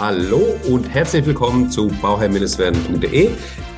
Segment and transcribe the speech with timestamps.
[0.00, 3.30] Hallo und herzlich willkommen zu bauherr-werden.de,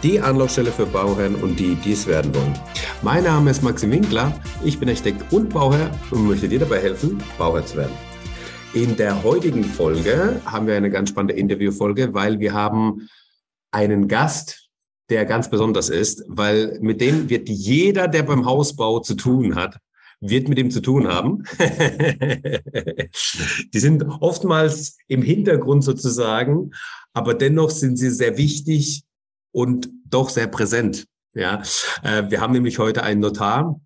[0.03, 2.53] die Anlaufstelle für Bauherren und die, die es werden wollen.
[3.01, 7.23] Mein Name ist Maxim Winkler, ich bin Architekt und Bauherr und möchte dir dabei helfen,
[7.39, 7.95] Bauherr zu werden.
[8.75, 13.09] In der heutigen Folge haben wir eine ganz spannende Interviewfolge, weil wir haben
[13.71, 14.69] einen Gast,
[15.09, 19.79] der ganz besonders ist, weil mit dem wird jeder, der beim Hausbau zu tun hat,
[20.21, 21.45] wird mit ihm zu tun haben.
[23.75, 26.73] die sind oftmals im Hintergrund sozusagen,
[27.13, 29.05] aber dennoch sind sie sehr wichtig
[29.53, 31.07] und doch sehr präsent.
[31.35, 31.63] Ja,
[32.03, 33.81] äh, wir haben nämlich heute einen Notar,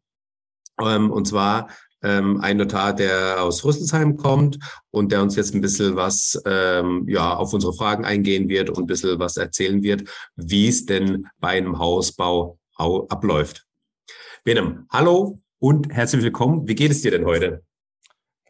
[0.80, 1.68] ähm, und zwar
[2.02, 4.58] ähm, ein Notar, der aus Rüsselsheim kommt
[4.90, 8.84] und der uns jetzt ein bisschen was ähm, ja auf unsere Fragen eingehen wird und
[8.84, 13.66] ein bisschen was erzählen wird, wie es denn bei einem Hausbau abläuft.
[14.42, 16.68] Benem, hallo, und herzlich willkommen.
[16.68, 17.62] Wie geht es dir denn heute?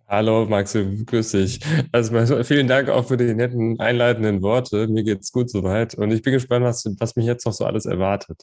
[0.08, 1.60] Hallo Maxim, grüß dich.
[1.92, 4.88] Also vielen Dank auch für die netten einleitenden Worte.
[4.88, 7.86] Mir geht's gut soweit und ich bin gespannt, was, was mich jetzt noch so alles
[7.86, 8.42] erwartet.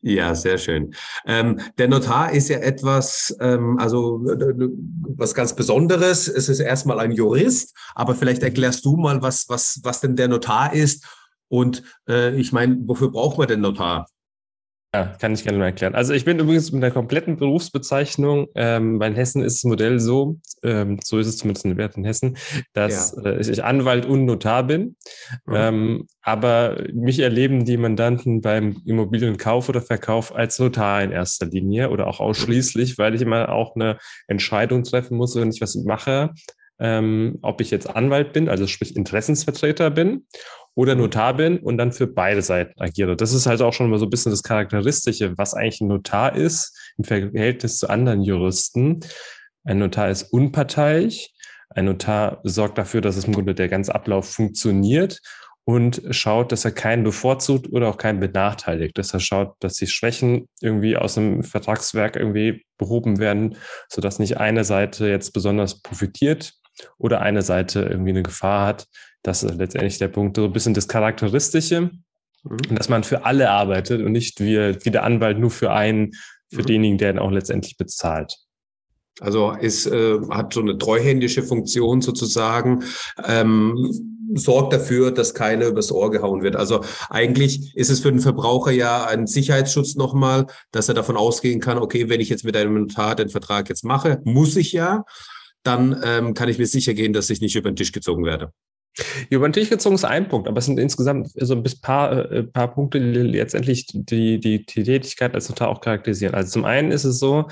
[0.00, 0.94] Ja, sehr schön.
[1.26, 6.26] Ähm, der Notar ist ja etwas, ähm, also was ganz Besonderes.
[6.26, 10.28] Es ist erstmal ein Jurist, aber vielleicht erklärst du mal, was, was, was denn der
[10.28, 11.06] Notar ist.
[11.48, 14.06] Und äh, ich meine, wofür braucht man den Notar?
[14.96, 15.94] Ja, kann ich gerne mal erklären.
[15.94, 20.38] Also ich bin übrigens mit der kompletten Berufsbezeichnung, ähm, bei Hessen ist das Modell so,
[20.62, 22.38] ähm, so ist es zumindest in Wert in Hessen,
[22.72, 23.30] dass ja.
[23.30, 24.96] äh, ich Anwalt und Notar bin.
[25.44, 25.54] Mhm.
[25.54, 31.90] Ähm, aber mich erleben die Mandanten beim Immobilienkauf oder Verkauf als Notar in erster Linie
[31.90, 36.30] oder auch ausschließlich, weil ich immer auch eine Entscheidung treffen muss, wenn ich was mache,
[36.78, 40.24] ähm, ob ich jetzt Anwalt bin, also sprich Interessensvertreter bin
[40.76, 43.16] oder Notar bin und dann für beide Seiten agiere.
[43.16, 46.36] Das ist halt auch schon mal so ein bisschen das Charakteristische, was eigentlich ein Notar
[46.36, 49.00] ist im Verhältnis zu anderen Juristen.
[49.64, 51.30] Ein Notar ist unparteiisch.
[51.70, 55.20] Ein Notar sorgt dafür, dass es im Grunde der ganze Ablauf funktioniert
[55.64, 58.98] und schaut, dass er keinen bevorzugt oder auch keinen benachteiligt.
[58.98, 63.56] Dass er schaut, dass die Schwächen irgendwie aus dem Vertragswerk irgendwie behoben werden,
[63.88, 66.52] sodass nicht eine Seite jetzt besonders profitiert
[66.98, 68.86] oder eine Seite irgendwie eine Gefahr hat,
[69.26, 71.90] das ist letztendlich der Punkt, so ein bisschen das Charakteristische,
[72.44, 72.56] mhm.
[72.70, 76.12] dass man für alle arbeitet und nicht wie, wie der Anwalt nur für einen,
[76.48, 76.66] für mhm.
[76.66, 78.36] denjenigen, der ihn auch letztendlich bezahlt.
[79.20, 82.84] Also ist, äh, hat so eine treuhändische Funktion sozusagen,
[83.24, 83.74] ähm,
[84.34, 86.54] sorgt dafür, dass keiner übers Ohr gehauen wird.
[86.54, 91.60] Also eigentlich ist es für den Verbraucher ja ein Sicherheitsschutz nochmal, dass er davon ausgehen
[91.60, 95.04] kann, okay, wenn ich jetzt mit einem Notar den Vertrag jetzt mache, muss ich ja,
[95.62, 98.52] dann ähm, kann ich mir sicher gehen, dass ich nicht über den Tisch gezogen werde.
[99.30, 102.42] Über den Tisch gezogen ist ein Punkt, aber es sind insgesamt so ein paar, äh,
[102.44, 106.34] paar Punkte, die letztendlich die, die, die Tätigkeit als Notar auch charakterisieren.
[106.34, 107.46] Also zum einen ist es so,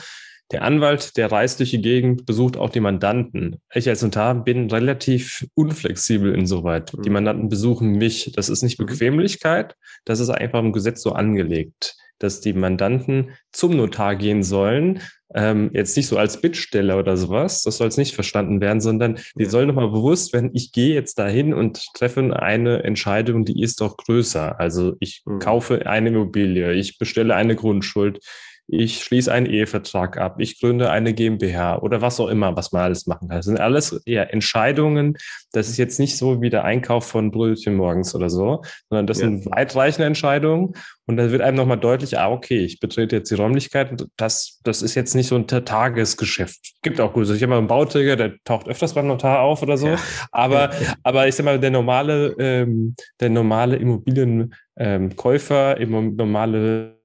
[0.53, 3.56] der Anwalt, der reist durch die Gegend, besucht auch die Mandanten.
[3.72, 6.93] Ich als Notar bin relativ unflexibel insoweit.
[7.05, 7.15] Die mhm.
[7.15, 8.32] Mandanten besuchen mich.
[8.37, 8.87] Das ist nicht mhm.
[8.87, 9.75] Bequemlichkeit,
[10.05, 15.00] das ist einfach im Gesetz so angelegt, dass die Mandanten zum Notar gehen sollen,
[15.34, 19.19] ähm, jetzt nicht so als Bittsteller oder sowas, das soll es nicht verstanden werden, sondern
[19.34, 23.80] die sollen nochmal bewusst werden, ich gehe jetzt dahin und treffe eine Entscheidung, die ist
[23.80, 24.60] doch größer.
[24.60, 25.41] Also ich mhm.
[25.41, 28.20] kaufe eine Immobilie, ich bestelle eine Grundschuld,
[28.66, 32.82] ich schließe einen Ehevertrag ab, ich gründe eine GmbH oder was auch immer, was man
[32.82, 33.36] alles machen kann.
[33.36, 35.16] Das sind alles eher Entscheidungen.
[35.52, 39.20] Das ist jetzt nicht so wie der Einkauf von Brötchen morgens oder so, sondern das
[39.20, 39.26] ja.
[39.26, 40.72] sind weitreichende Entscheidungen.
[41.06, 44.02] Und da wird einem nochmal deutlich, ah, okay, ich betrete jetzt die Räumlichkeit.
[44.16, 46.76] Das, das ist jetzt nicht so ein Tagesgeschäft.
[46.82, 47.28] Gibt auch gut.
[47.28, 49.88] Ich habe mal einen Bauträger, der taucht öfters beim Notar auf oder so.
[49.88, 49.98] Ja.
[50.32, 50.94] Aber, ja.
[51.02, 57.03] aber ich sag mal, der normale, ähm, der normale Immobilienkäufer, ähm, normale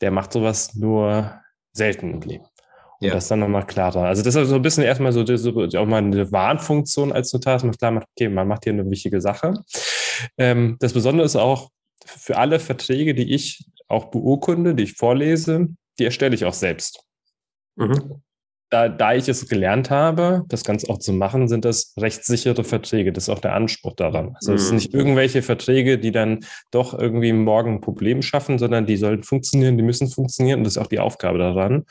[0.00, 1.40] der macht sowas nur
[1.72, 2.44] selten im Leben.
[3.00, 3.14] Und ja.
[3.14, 4.04] das ist dann nochmal klarer.
[4.04, 7.54] Also das ist so ein bisschen erstmal so, so auch mal eine Warnfunktion als Notar,
[7.54, 9.54] dass man klar macht, okay, man macht hier eine wichtige Sache.
[10.36, 11.70] Ähm, das Besondere ist auch,
[12.04, 15.68] für alle Verträge, die ich auch beurkunde, die ich vorlese,
[15.98, 17.04] die erstelle ich auch selbst.
[17.76, 18.22] Mhm
[18.70, 23.12] da, da ich es gelernt habe, das Ganze auch zu machen, sind das rechtssichere Verträge.
[23.12, 24.34] Das ist auch der Anspruch daran.
[24.36, 25.00] Also es sind nicht mhm.
[25.00, 26.40] irgendwelche Verträge, die dann
[26.70, 30.76] doch irgendwie morgen ein Problem schaffen, sondern die sollen funktionieren, die müssen funktionieren und das
[30.76, 31.84] ist auch die Aufgabe daran.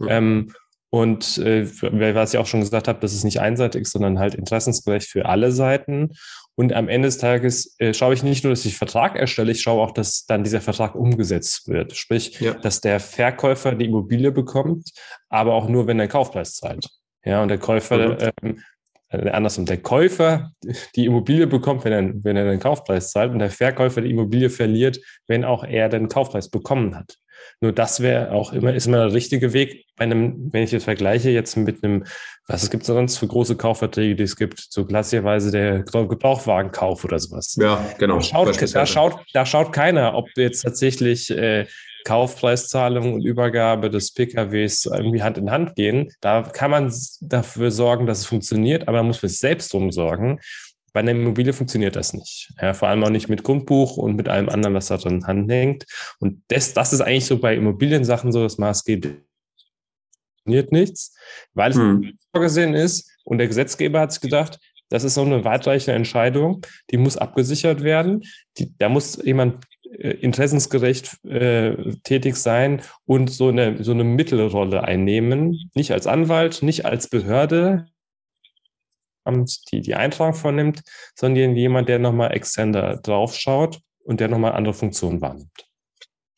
[0.00, 0.08] Mhm.
[0.08, 0.52] Ähm,
[0.90, 1.66] und äh,
[2.14, 5.52] was ich auch schon gesagt habe, das ist nicht einseitig, sondern halt interessensgerecht für alle
[5.52, 6.10] Seiten.
[6.58, 9.60] Und am Ende des Tages äh, schaue ich nicht nur, dass ich Vertrag erstelle, ich
[9.60, 11.94] schaue auch, dass dann dieser Vertrag umgesetzt wird.
[11.94, 12.54] Sprich, ja.
[12.54, 14.90] dass der Verkäufer die Immobilie bekommt,
[15.28, 16.88] aber auch nur, wenn der Kaufpreis zahlt.
[17.24, 18.62] Ja, und der Käufer, mhm.
[19.10, 20.50] äh, andersrum, der Käufer
[20.94, 24.48] die Immobilie bekommt, wenn er, wenn er den Kaufpreis zahlt und der Verkäufer die Immobilie
[24.48, 27.18] verliert, wenn auch er den Kaufpreis bekommen hat.
[27.60, 29.84] Nur das wäre auch immer, ist immer der richtige Weg.
[29.96, 32.04] Bei einem, wenn ich jetzt vergleiche jetzt mit einem,
[32.46, 37.18] was es gibt sonst für große Kaufverträge, die es gibt, so klassischerweise der Gebrauchwagenkauf oder
[37.18, 37.56] sowas.
[37.58, 38.16] Ja, genau.
[38.16, 41.66] Da schaut, da schaut, da schaut keiner, ob jetzt tatsächlich äh,
[42.06, 46.12] Kaufpreiszahlung und Übergabe des PKWs irgendwie Hand in Hand gehen.
[46.20, 49.90] Da kann man dafür sorgen, dass es funktioniert, aber man muss für sich selbst drum
[49.90, 50.38] sorgen.
[50.96, 52.54] Bei einer Immobilie funktioniert das nicht.
[52.58, 55.84] Ja, vor allem auch nicht mit Grundbuch und mit allem anderen, was da drin hängt.
[56.20, 59.20] Und das, das ist eigentlich so bei Immobiliensachen so das Maßgebliche.
[60.38, 61.14] Funktioniert nichts,
[61.52, 62.16] weil es hm.
[62.32, 64.58] vorgesehen ist und der Gesetzgeber hat sich gedacht,
[64.88, 68.22] das ist so eine weitreichende Entscheidung, die muss abgesichert werden.
[68.56, 69.66] Die, da muss jemand
[69.98, 75.70] äh, interessensgerecht äh, tätig sein und so eine, so eine Mittelrolle einnehmen.
[75.74, 77.84] Nicht als Anwalt, nicht als Behörde,
[79.72, 80.82] die die Eintragung vornimmt,
[81.14, 85.66] sondern jemand, der nochmal extern da drauf schaut und der nochmal andere Funktionen wahrnimmt.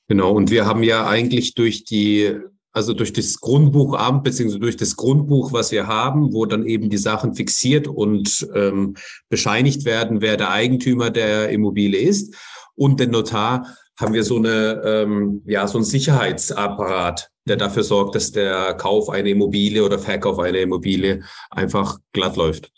[0.08, 2.34] Genau, und wir haben ja eigentlich durch die,
[2.72, 6.96] also durch das Grundbuchamt, beziehungsweise durch das Grundbuch, was wir haben, wo dann eben die
[6.96, 8.96] Sachen fixiert und ähm,
[9.28, 12.34] bescheinigt werden, wer der Eigentümer der Immobilie ist
[12.74, 13.66] und den Notar,
[13.98, 19.08] haben wir so eine, ähm, ja, so ein Sicherheitsapparat, der dafür sorgt, dass der Kauf
[19.10, 22.70] einer Immobilie oder Verkauf einer Immobilie einfach glatt läuft.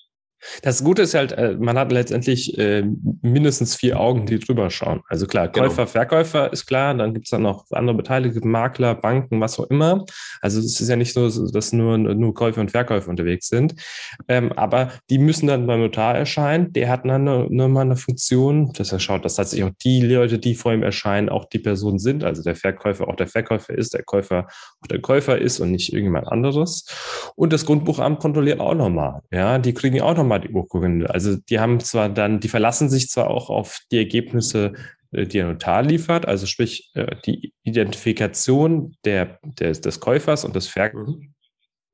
[0.63, 2.85] Das Gute ist halt, äh, man hat letztendlich äh,
[3.23, 5.03] mindestens vier Augen, die drüber schauen.
[5.09, 5.67] Also klar, genau.
[5.67, 5.93] Käufer, genau.
[5.93, 10.05] Verkäufer ist klar, dann gibt's dann noch andere Beteiligte, Makler, Banken, was auch immer.
[10.41, 13.75] Also es ist ja nicht so, dass nur, nur Käufer und Verkäufer unterwegs sind.
[14.29, 16.73] Ähm, aber die müssen dann beim Notar erscheinen.
[16.73, 20.01] Der hat dann nur, nur mal eine Funktion, dass er schaut, dass tatsächlich auch die
[20.01, 22.25] Leute, die vor ihm erscheinen, auch die Personen sind.
[22.25, 24.47] Also der Verkäufer auch der Verkäufer ist, der Käufer
[24.83, 26.87] auch der Käufer ist und nicht irgendjemand anderes.
[27.37, 29.21] Und das Grundbuchamt kontrolliert auch nochmal.
[29.31, 31.11] Ja, die kriegen auch nochmal nochmal die Urkunde.
[31.11, 34.73] Also die haben zwar dann, die verlassen sich zwar auch auf die Ergebnisse,
[35.11, 40.55] äh, die der Notar liefert, also sprich äh, die Identifikation der, der, des Käufers und
[40.55, 41.17] des Verkäufers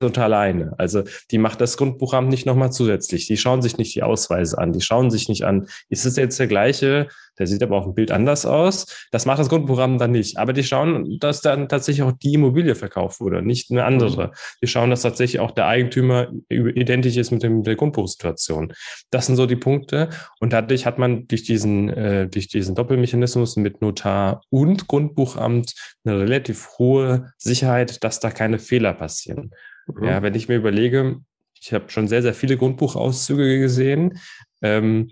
[0.00, 0.06] mhm.
[0.06, 0.74] total alleine.
[0.78, 3.26] Also die macht das Grundbuchamt nicht nochmal zusätzlich.
[3.26, 4.72] Die schauen sich nicht die Ausweise an.
[4.72, 7.08] Die schauen sich nicht an, ist es jetzt der gleiche
[7.38, 9.08] der sieht aber auf dem Bild anders aus.
[9.10, 10.38] Das macht das Grundprogramm dann nicht.
[10.38, 14.32] Aber die schauen, dass dann tatsächlich auch die Immobilie verkauft wurde, nicht eine andere.
[14.62, 18.72] Die schauen, dass tatsächlich auch der Eigentümer identisch ist mit dem, der Grundbuchsituation.
[19.10, 20.08] Das sind so die Punkte.
[20.40, 26.18] Und dadurch hat man durch diesen, äh, durch diesen Doppelmechanismus mit Notar und Grundbuchamt eine
[26.20, 29.50] relativ hohe Sicherheit, dass da keine Fehler passieren.
[29.86, 30.04] Mhm.
[30.04, 31.20] Ja, wenn ich mir überlege,
[31.60, 34.18] ich habe schon sehr, sehr viele Grundbuchauszüge gesehen.
[34.62, 35.10] Ähm,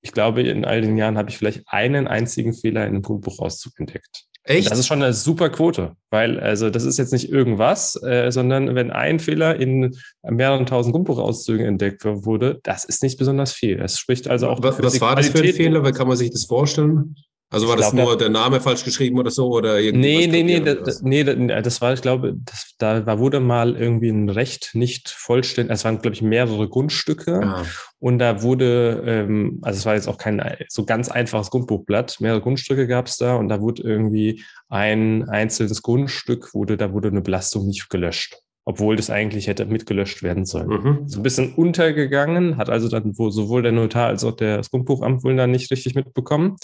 [0.00, 3.72] ich glaube, in all den Jahren habe ich vielleicht einen einzigen Fehler in einem Grundbuchauszug
[3.78, 4.26] entdeckt.
[4.46, 4.70] Echt?
[4.70, 8.74] Das ist schon eine super Quote, weil also das ist jetzt nicht irgendwas, äh, sondern
[8.74, 13.80] wenn ein Fehler in mehreren tausend Grundbuchauszügen entdeckt wurde, das ist nicht besonders viel.
[13.80, 14.62] Es spricht also auch.
[14.62, 15.82] Was, was war das für ein Fehler?
[15.86, 17.16] Wie kann man sich das vorstellen?
[17.54, 20.42] Also war ich das glaub, nur der Name falsch geschrieben oder so oder Nee, nee,
[20.42, 25.08] nee, das, nee, das war, ich glaube, das, da wurde mal irgendwie ein Recht nicht
[25.08, 27.64] vollständig, es waren, glaube ich, mehrere Grundstücke ah.
[27.98, 32.40] und da wurde, ähm, also es war jetzt auch kein so ganz einfaches Grundbuchblatt, mehrere
[32.40, 37.22] Grundstücke gab es da und da wurde irgendwie ein einzelnes Grundstück, wurde, da wurde eine
[37.22, 40.68] Belastung nicht gelöscht obwohl das eigentlich hätte mitgelöscht werden sollen.
[40.68, 41.08] Mhm.
[41.08, 45.22] So ein bisschen untergegangen, hat also dann wohl sowohl der Notar als auch das Grundbuchamt
[45.22, 46.56] wohl dann nicht richtig mitbekommen.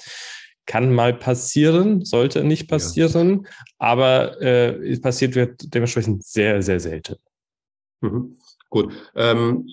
[0.71, 3.51] Kann mal passieren, sollte nicht passieren, ja.
[3.79, 7.17] aber äh, passiert wird dementsprechend sehr, sehr selten.
[8.01, 8.37] Mhm.
[8.69, 8.93] Gut.
[9.17, 9.69] Ähm,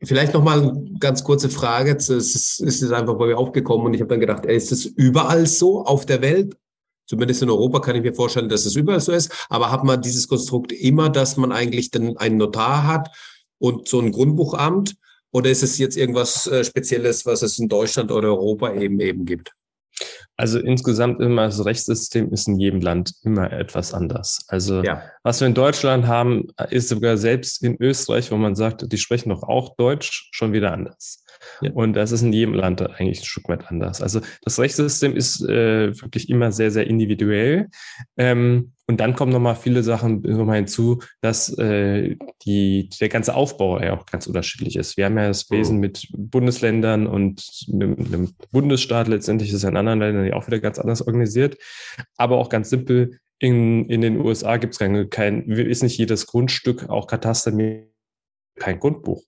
[0.00, 1.96] vielleicht noch mal eine ganz kurze Frage.
[1.96, 4.86] Es ist, ist einfach bei mir aufgekommen und ich habe dann gedacht, ey, ist es
[4.86, 6.56] überall so auf der Welt?
[7.08, 9.32] Zumindest in Europa kann ich mir vorstellen, dass es überall so ist.
[9.48, 13.08] Aber hat man dieses Konstrukt immer, dass man eigentlich dann einen Notar hat
[13.58, 14.94] und so ein Grundbuchamt?
[15.32, 19.24] Oder ist es jetzt irgendwas äh, Spezielles, was es in Deutschland oder Europa eben eben
[19.24, 19.57] gibt?
[20.38, 24.44] Also insgesamt immer das Rechtssystem ist in jedem Land immer etwas anders.
[24.46, 25.02] Also ja.
[25.24, 29.30] was wir in Deutschland haben, ist sogar selbst in Österreich, wo man sagt, die sprechen
[29.30, 31.24] doch auch Deutsch, schon wieder anders.
[31.60, 31.72] Ja.
[31.72, 34.00] Und das ist in jedem Land eigentlich ein Stück weit anders.
[34.00, 37.68] Also das Rechtssystem ist äh, wirklich immer sehr, sehr individuell.
[38.16, 43.78] Ähm, und dann kommen nochmal viele Sachen nochmal hinzu, dass äh, die, der ganze Aufbau
[43.80, 44.96] ja auch ganz unterschiedlich ist.
[44.96, 45.80] Wir haben ja das Wesen oh.
[45.80, 49.06] mit Bundesländern und einem, einem Bundesstaat.
[49.06, 51.58] Letztendlich ist es in anderen Ländern ja auch wieder ganz anders organisiert.
[52.16, 56.26] Aber auch ganz simpel, in, in den USA gibt es kein, kein, ist nicht jedes
[56.26, 59.22] Grundstück, auch Kataster, kein Grundbuch.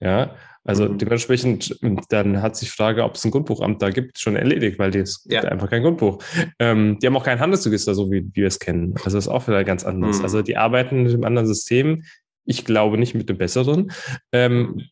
[0.00, 0.36] Ja,
[0.68, 0.98] also mhm.
[0.98, 1.78] dementsprechend,
[2.10, 4.98] dann hat sich die Frage, ob es ein Grundbuchamt da gibt, schon erledigt, weil die
[4.98, 5.40] ist ja.
[5.40, 6.22] einfach kein Grundbuch.
[6.58, 8.92] Ähm, die haben auch kein Handelsregister, so wie, wie wir es kennen.
[8.96, 10.18] Also das ist auch wieder ganz anders.
[10.18, 10.24] Mhm.
[10.24, 12.02] Also die arbeiten mit einem anderen System.
[12.44, 13.92] Ich glaube nicht mit dem besseren.
[14.30, 14.82] Ähm,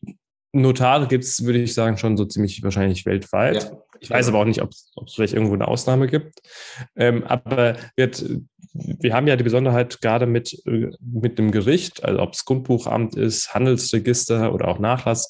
[0.51, 3.65] Notare gibt es, würde ich sagen, schon so ziemlich wahrscheinlich weltweit.
[3.65, 3.77] Ja.
[3.99, 6.39] Ich weiß aber auch nicht, ob es vielleicht irgendwo eine Ausnahme gibt.
[6.95, 8.25] Ähm, aber wird
[8.73, 13.15] wir haben ja die Besonderheit gerade mit, äh, mit dem Gericht, also ob es Grundbuchamt
[13.15, 15.29] ist, Handelsregister oder auch Nachlass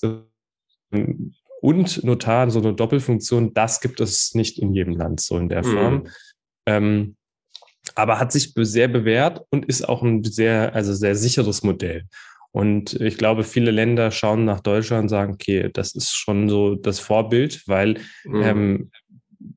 [1.62, 5.66] und Notar, so eine Doppelfunktion, das gibt es nicht in jedem Land so in der
[5.66, 5.72] mhm.
[5.72, 5.94] Form.
[5.96, 6.08] Mhm.
[6.66, 7.16] Ähm,
[7.96, 12.04] aber hat sich sehr bewährt und ist auch ein sehr, also sehr sicheres Modell.
[12.52, 16.76] Und ich glaube, viele Länder schauen nach Deutschland und sagen, okay, das ist schon so
[16.76, 18.42] das Vorbild, weil mhm.
[18.42, 18.92] ähm,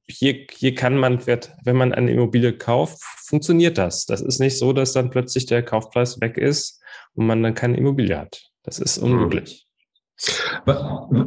[0.06, 4.06] hier, hier kann man, wenn man eine Immobilie kauft, funktioniert das.
[4.06, 6.82] Das ist nicht so, dass dann plötzlich der Kaufpreis weg ist
[7.14, 8.50] und man dann keine Immobilie hat.
[8.62, 9.12] Das ist mhm.
[9.12, 9.66] unmöglich.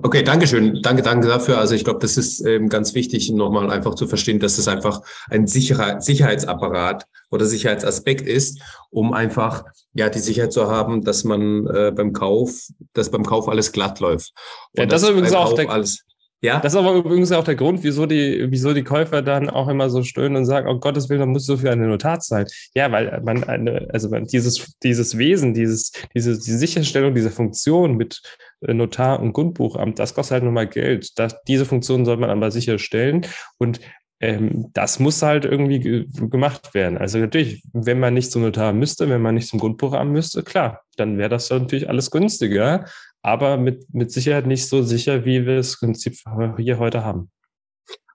[0.03, 0.81] Okay, danke schön.
[0.81, 1.57] Danke, danke dafür.
[1.57, 5.01] Also ich glaube, das ist ähm, ganz wichtig, nochmal einfach zu verstehen, dass es einfach
[5.29, 11.65] ein sicherer Sicherheitsapparat oder Sicherheitsaspekt ist, um einfach ja die Sicherheit zu haben, dass man
[11.67, 14.33] äh, beim Kauf, dass beim Kauf alles glatt läuft.
[14.73, 16.03] Und ja, das ist übrigens auch der, alles
[16.43, 16.59] ja.
[16.59, 19.89] Das ist aber übrigens auch der Grund, wieso die, wieso die Käufer dann auch immer
[19.89, 22.47] so stöhnen und sagen, oh Gottes Willen, man muss so viel an den Notar zahlen.
[22.75, 27.95] Ja, weil man eine, also man dieses, dieses Wesen, dieses, diese, die Sicherstellung dieser Funktion
[27.95, 28.21] mit
[28.67, 31.17] Notar und Grundbuchamt, das kostet halt nur mal Geld.
[31.17, 33.25] Das, diese Funktion soll man aber sicherstellen.
[33.58, 33.79] Und
[34.20, 36.98] ähm, das muss halt irgendwie ge gemacht werden.
[36.98, 40.82] Also natürlich, wenn man nicht zum Notar müsste, wenn man nicht zum Grundbuchamt müsste, klar,
[40.98, 42.86] dann wäre das natürlich alles günstiger
[43.24, 46.15] aber mit, mit Sicherheit nicht so sicher, wie wir es im Prinzip
[46.58, 47.32] hier heute haben.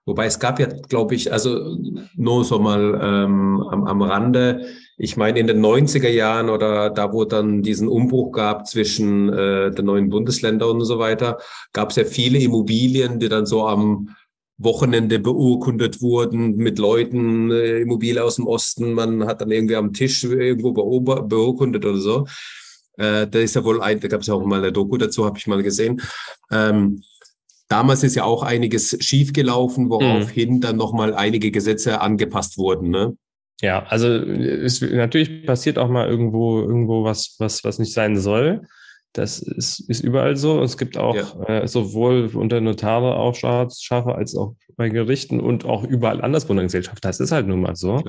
[0.05, 1.77] Wobei es gab ja, glaube ich, also
[2.15, 4.65] nur so mal ähm, am, am Rande,
[5.01, 9.71] ich meine in den 90er Jahren oder da, wo dann diesen Umbruch gab zwischen äh,
[9.71, 11.39] den neuen Bundesländern und so weiter,
[11.71, 14.09] gab es ja viele Immobilien, die dann so am
[14.57, 19.93] Wochenende beurkundet wurden mit Leuten, äh, Immobilie aus dem Osten, man hat dann irgendwie am
[19.93, 22.27] Tisch irgendwo beurkundet oder so.
[22.97, 25.25] Äh, da ist ja wohl ein, da gab es ja auch mal eine Doku dazu,
[25.25, 26.01] habe ich mal gesehen.
[26.51, 27.01] Ähm,
[27.69, 30.61] damals ist ja auch einiges schiefgelaufen, woraufhin mhm.
[30.61, 32.89] dann nochmal einige Gesetze angepasst wurden.
[32.89, 33.15] Ne?
[33.61, 38.61] Ja, also es, natürlich passiert auch mal irgendwo irgendwo was, was, was nicht sein soll.
[39.13, 40.61] Das ist, ist überall so.
[40.61, 41.61] Es gibt auch ja.
[41.61, 46.53] äh, sowohl unter Notare auch Schafe als auch bei Gerichten und auch überall anders wo
[46.53, 47.03] Gesellschaft.
[47.03, 48.03] Das ist halt nun mal so.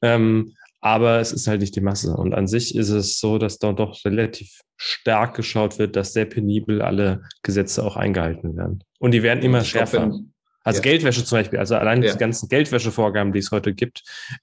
[0.00, 2.16] Ähm, aber es ist halt nicht die Masse.
[2.16, 6.24] Und an sich ist es so, dass dort doch relativ stark geschaut wird, dass sehr
[6.24, 8.84] penibel alle Gesetze auch eingehalten werden.
[9.00, 10.06] Und die werden immer schärfer.
[10.06, 10.32] Glaub, wenn,
[10.68, 10.82] also ja.
[10.82, 12.12] Geldwäsche zum Beispiel, also allein ja.
[12.12, 14.02] die ganzen Geldwäschevorgaben, die es heute gibt,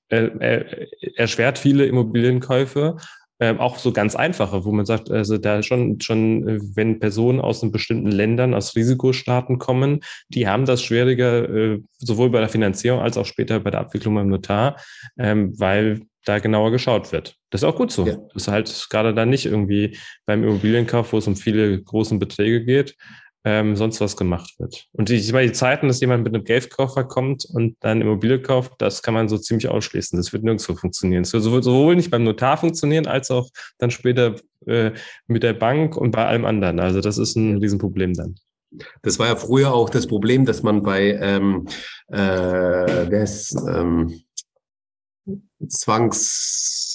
[0.09, 2.97] äh, äh, erschwert viele Immobilienkäufe,
[3.39, 7.41] äh, auch so ganz einfache, wo man sagt, also da schon, schon, äh, wenn Personen
[7.41, 12.49] aus den bestimmten Ländern, aus Risikostaaten kommen, die haben das schwieriger, äh, sowohl bei der
[12.49, 14.77] Finanzierung als auch später bei der Abwicklung beim Notar,
[15.17, 17.35] ähm, weil da genauer geschaut wird.
[17.51, 18.07] Das ist auch gut so.
[18.07, 18.15] Ja.
[18.33, 22.63] Das ist halt gerade dann nicht irgendwie beim Immobilienkauf, wo es um viele großen Beträge
[22.63, 22.95] geht,
[23.45, 24.87] ähm, sonst was gemacht wird.
[24.91, 28.73] Und ich meine, die Zeiten, dass jemand mit einem Geldkoffer kommt und dann Immobilie kauft,
[28.79, 30.17] das kann man so ziemlich ausschließen.
[30.17, 31.23] Das wird nirgendwo funktionieren.
[31.23, 34.35] Das wird sowohl nicht beim Notar funktionieren, als auch dann später
[34.65, 34.91] äh,
[35.27, 36.79] mit der Bank und bei allem anderen.
[36.79, 38.35] Also das ist ein Riesenproblem dann.
[39.03, 41.67] Das war ja früher auch das Problem, dass man bei ähm,
[42.11, 44.21] äh, ist, ähm,
[45.67, 46.94] Zwangs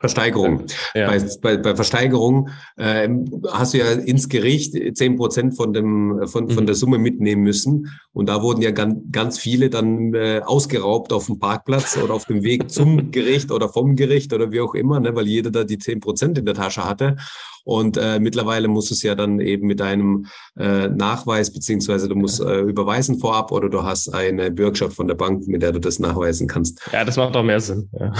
[0.00, 0.64] Versteigerung.
[0.94, 1.08] Ja.
[1.08, 3.06] Bei, bei, bei Versteigerung äh,
[3.52, 6.66] hast du ja ins Gericht zehn Prozent von dem von, von mhm.
[6.66, 11.26] der Summe mitnehmen müssen und da wurden ja ganz, ganz viele dann äh, ausgeraubt auf
[11.26, 15.00] dem Parkplatz oder auf dem Weg zum Gericht oder vom Gericht oder wie auch immer,
[15.00, 17.16] ne, weil jeder da die zehn Prozent in der Tasche hatte
[17.64, 20.26] und äh, mittlerweile muss es ja dann eben mit einem
[20.58, 25.14] äh, Nachweis beziehungsweise du musst äh, überweisen vorab oder du hast eine Bürgschaft von der
[25.14, 26.80] Bank, mit der du das nachweisen kannst.
[26.90, 27.90] Ja, das macht auch mehr Sinn.
[27.92, 28.14] Ja.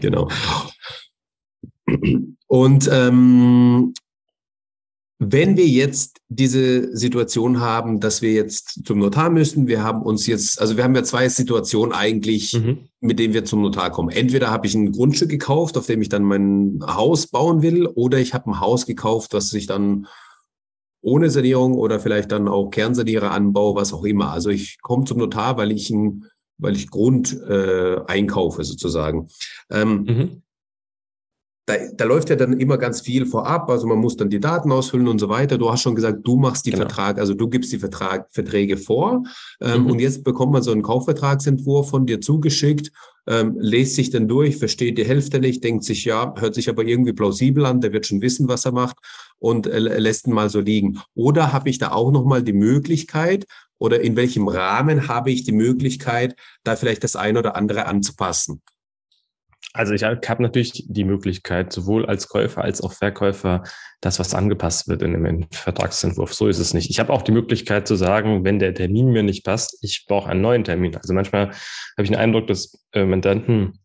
[0.00, 0.28] Genau.
[2.46, 3.94] Und ähm,
[5.20, 10.28] wenn wir jetzt diese Situation haben, dass wir jetzt zum Notar müssen, wir haben uns
[10.28, 12.88] jetzt, also wir haben ja zwei Situationen eigentlich, mhm.
[13.00, 14.10] mit denen wir zum Notar kommen.
[14.10, 18.18] Entweder habe ich ein Grundstück gekauft, auf dem ich dann mein Haus bauen will, oder
[18.18, 20.06] ich habe ein Haus gekauft, was ich dann
[21.00, 24.30] ohne Sanierung oder vielleicht dann auch Kernsanierer anbaue, was auch immer.
[24.30, 26.26] Also ich komme zum Notar, weil ich ein
[26.58, 29.28] weil ich Grund äh, einkaufe sozusagen.
[29.70, 30.42] Ähm, mhm.
[31.66, 34.72] da, da läuft ja dann immer ganz viel vorab, also man muss dann die Daten
[34.72, 35.58] ausfüllen und so weiter.
[35.58, 36.82] Du hast schon gesagt, du machst die genau.
[36.82, 39.24] Vertrag, also du gibst die Vertrag, Verträge vor
[39.60, 39.90] ähm, mhm.
[39.90, 42.90] und jetzt bekommt man so einen Kaufvertragsentwurf von dir zugeschickt,
[43.28, 46.84] ähm, lest sich dann durch, versteht die Hälfte nicht, denkt sich, ja, hört sich aber
[46.84, 48.96] irgendwie plausibel an, der wird schon wissen, was er macht
[49.38, 51.00] und äh, lässt ihn mal so liegen.
[51.14, 53.44] Oder habe ich da auch nochmal die Möglichkeit,
[53.78, 58.62] oder in welchem Rahmen habe ich die Möglichkeit, da vielleicht das eine oder andere anzupassen?
[59.74, 63.62] Also ich habe natürlich die Möglichkeit, sowohl als Käufer als auch Verkäufer,
[64.00, 66.32] das, was angepasst wird in dem Vertragsentwurf.
[66.32, 66.88] So ist es nicht.
[66.88, 70.30] Ich habe auch die Möglichkeit zu sagen, wenn der Termin mir nicht passt, ich brauche
[70.30, 70.96] einen neuen Termin.
[70.96, 73.78] Also manchmal habe ich den Eindruck, dass äh, Mandanten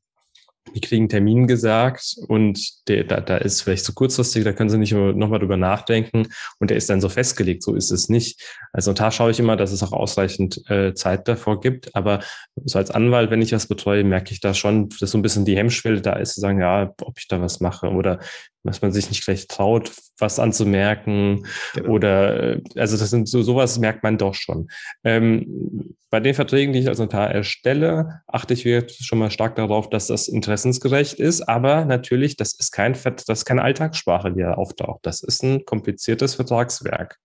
[0.76, 4.70] die kriegen einen Termin gesagt und der, da, da ist vielleicht zu kurzfristig, da können
[4.70, 6.28] sie nicht nochmal drüber nachdenken
[6.60, 7.64] und der ist dann so festgelegt.
[7.64, 8.42] So ist es nicht.
[8.72, 11.96] Als Notar schaue ich immer, dass es auch ausreichend äh, Zeit davor gibt.
[11.96, 12.22] Aber
[12.64, 15.46] so als Anwalt, wenn ich was betreue, merke ich da schon, dass so ein bisschen
[15.46, 18.20] die Hemmschwelle da ist, zu sagen, ja, ob ich da was mache oder
[18.64, 21.90] dass man sich nicht gleich traut, was anzumerken genau.
[21.90, 24.70] oder äh, also das sind so sowas merkt man doch schon.
[25.04, 29.56] Ähm, bei den Verträgen, die ich als Notar erstelle, achte ich jetzt schon mal stark
[29.56, 34.42] darauf, dass das interessensgerecht ist, aber natürlich, das ist kein das ist keine Alltagssprache, die
[34.42, 35.00] da auftaucht.
[35.04, 37.18] Das ist ein kompliziertes Vertragswerk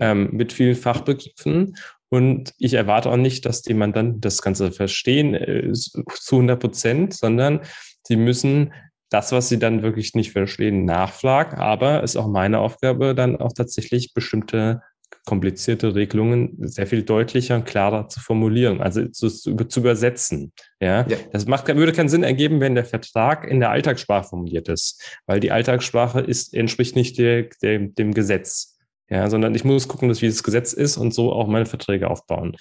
[0.00, 1.74] ähm, mit vielen Fachbegriffen
[2.08, 7.14] und ich erwarte auch nicht, dass die Mandanten das Ganze verstehen äh, zu 100 Prozent,
[7.14, 7.60] sondern
[8.04, 8.72] sie müssen
[9.10, 11.56] das, was sie dann wirklich nicht verstehen, nachfragen.
[11.56, 14.82] Aber es ist auch meine Aufgabe, dann auch tatsächlich bestimmte
[15.24, 20.52] komplizierte Regelungen sehr viel deutlicher und klarer zu formulieren, also zu, zu übersetzen.
[20.80, 21.06] Ja?
[21.08, 25.20] ja, das macht, würde keinen Sinn ergeben, wenn der Vertrag in der Alltagssprache formuliert ist,
[25.26, 28.75] weil die Alltagssprache ist, entspricht nicht der, der, dem Gesetz.
[29.08, 32.10] Ja, sondern ich muss gucken, dass wie das Gesetz ist und so auch meine Verträge
[32.10, 32.56] aufbauen.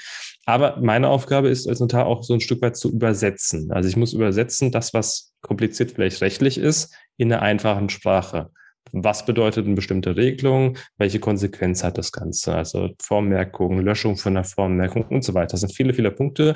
[0.45, 3.71] Aber meine Aufgabe ist als Notar auch so ein Stück weit zu übersetzen.
[3.71, 8.51] Also ich muss übersetzen, das, was kompliziert vielleicht rechtlich ist, in einer einfachen Sprache.
[8.91, 10.77] Was bedeutet eine bestimmte Regelung?
[10.97, 12.53] Welche Konsequenz hat das Ganze?
[12.53, 15.53] Also Vormerkung, Löschung von der Vormerkung und so weiter.
[15.53, 16.55] Das sind viele, viele Punkte,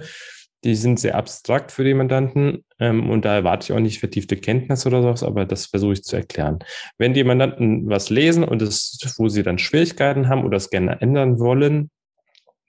[0.63, 4.35] die sind sehr abstrakt für die Mandanten ähm, und da erwarte ich auch nicht vertiefte
[4.35, 6.59] Kenntnis oder sowas, aber das versuche ich zu erklären.
[6.97, 11.01] Wenn die Mandanten was lesen und es, wo sie dann Schwierigkeiten haben oder es gerne
[11.01, 11.89] ändern wollen,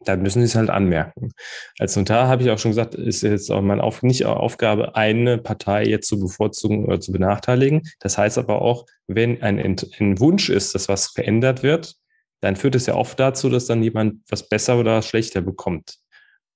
[0.04, 1.32] dann müssen sie es halt anmerken.
[1.78, 5.36] Als Notar habe ich auch schon gesagt, ist jetzt auch meine Auf nicht Aufgabe, eine
[5.36, 7.82] Partei jetzt zu bevorzugen oder zu benachteiligen.
[7.98, 11.96] Das heißt aber auch, wenn ein, ein Wunsch ist, dass was verändert wird,
[12.40, 15.96] dann führt es ja oft dazu, dass dann jemand was besser oder schlechter bekommt.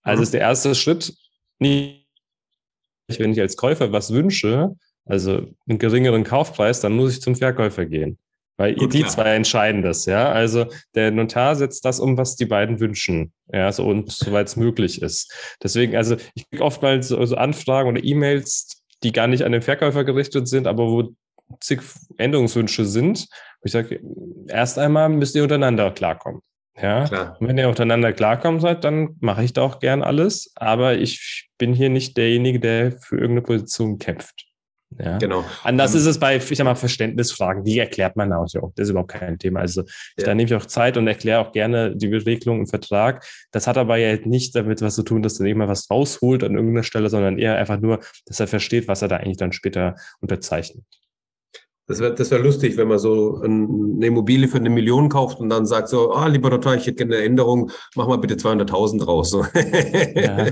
[0.03, 0.23] Also mhm.
[0.23, 1.15] ist der erste Schritt,
[1.59, 2.07] nicht,
[3.19, 7.87] wenn ich als Käufer was wünsche, also einen geringeren Kaufpreis, dann muss ich zum Verkäufer
[7.87, 8.19] gehen.
[8.57, 9.11] Weil Gut, die klar.
[9.11, 10.31] zwei entscheiden das, ja.
[10.31, 14.57] Also der Notar setzt das um, was die beiden wünschen, ja, so und soweit es
[14.57, 15.57] möglich ist.
[15.63, 19.63] Deswegen, also ich kriege oftmals so, so Anfragen oder E-Mails, die gar nicht an den
[19.63, 21.15] Verkäufer gerichtet sind, aber wo
[21.61, 21.81] zig
[22.17, 23.27] Änderungswünsche sind.
[23.65, 24.01] Ich sage,
[24.47, 26.41] erst einmal müsst ihr untereinander klarkommen.
[26.81, 27.37] Ja, Klar.
[27.39, 30.53] Und wenn ihr untereinander klarkommen seid, dann mache ich da auch gern alles.
[30.57, 34.47] Aber ich bin hier nicht derjenige, der für irgendeine Position kämpft.
[34.99, 35.19] Ja.
[35.19, 35.45] Genau.
[35.63, 37.65] Anders ähm, ist es bei, ich sag mal, Verständnisfragen.
[37.65, 38.47] Die erklärt man auch.
[38.47, 39.61] Das ist überhaupt kein Thema.
[39.61, 39.83] Also
[40.17, 40.25] ja.
[40.25, 43.25] da nehme ich auch Zeit und erkläre auch gerne die Regelung im Vertrag.
[43.51, 46.55] Das hat aber ja nicht damit was zu tun, dass er immer was rausholt an
[46.55, 49.97] irgendeiner Stelle, sondern eher einfach nur, dass er versteht, was er da eigentlich dann später
[50.21, 50.85] unterzeichnet.
[51.87, 55.51] Das wäre das wär lustig, wenn man so eine Immobilie für eine Million kauft und
[55.51, 59.05] dann sagt so, ah, lieber Notar, ich hätte gerne eine Änderung, mach mal bitte 200.000
[59.05, 59.31] raus.
[59.31, 59.45] So.
[60.15, 60.49] Ja.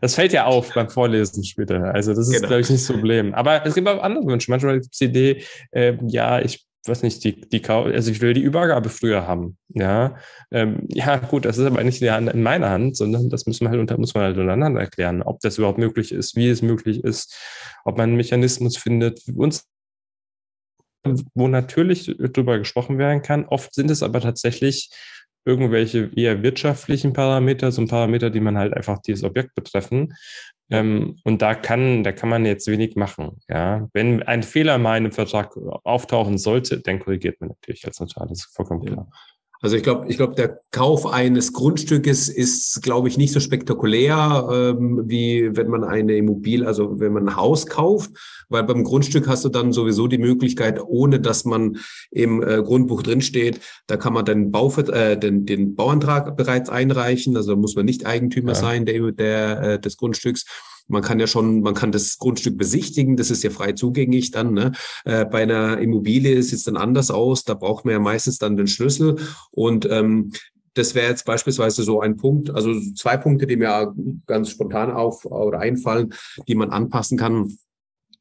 [0.00, 1.92] Das fällt ja auf beim Vorlesen später.
[1.94, 2.48] Also das ist, genau.
[2.48, 3.34] glaube ich, nicht das Problem.
[3.34, 4.50] Aber es gibt auch andere Wünsche.
[4.50, 8.32] Manchmal gibt es die Idee, äh, ja, ich weiß nicht, die, die, also ich will
[8.32, 9.58] die Übergabe früher haben.
[9.68, 10.16] Ja,
[10.50, 13.80] ähm, ja, gut, das ist aber nicht in meiner Hand, sondern das müssen wir halt
[13.80, 17.36] unter, muss man halt untereinander erklären, ob das überhaupt möglich ist, wie es möglich ist,
[17.84, 19.20] ob man einen Mechanismus findet.
[19.36, 19.68] Uns
[21.34, 23.46] wo natürlich drüber gesprochen werden kann.
[23.46, 24.90] Oft sind es aber tatsächlich
[25.44, 30.14] irgendwelche eher wirtschaftlichen Parameter, so ein Parameter, die man halt einfach dieses Objekt betreffen.
[30.70, 33.40] Ähm, und da kann, da kann man jetzt wenig machen.
[33.48, 37.98] Ja, wenn ein Fehler mal in einem Vertrag auftauchen sollte, dann korrigiert man natürlich als
[38.00, 38.26] Notar.
[38.26, 39.10] Das ist vollkommen klar.
[39.62, 44.48] Also ich glaube, ich glaube, der Kauf eines Grundstückes ist, glaube ich, nicht so spektakulär,
[44.50, 48.10] ähm, wie wenn man eine Immobilie, also wenn man ein Haus kauft,
[48.48, 51.76] weil beim Grundstück hast du dann sowieso die Möglichkeit, ohne dass man
[52.10, 57.36] im äh, Grundbuch drinsteht, da kann man den, Bau, äh, den, den Bauantrag bereits einreichen.
[57.36, 58.58] Also muss man nicht Eigentümer ja.
[58.58, 60.46] sein der, der, äh, des Grundstücks
[60.90, 64.52] man kann ja schon, man kann das Grundstück besichtigen, das ist ja frei zugänglich dann.
[64.52, 64.72] Ne?
[65.04, 68.56] Äh, bei einer Immobilie sieht es dann anders aus, da braucht man ja meistens dann
[68.56, 69.16] den Schlüssel
[69.50, 70.32] und ähm,
[70.74, 73.92] das wäre jetzt beispielsweise so ein Punkt, also zwei Punkte, die mir
[74.26, 76.14] ganz spontan auf oder einfallen,
[76.46, 77.56] die man anpassen kann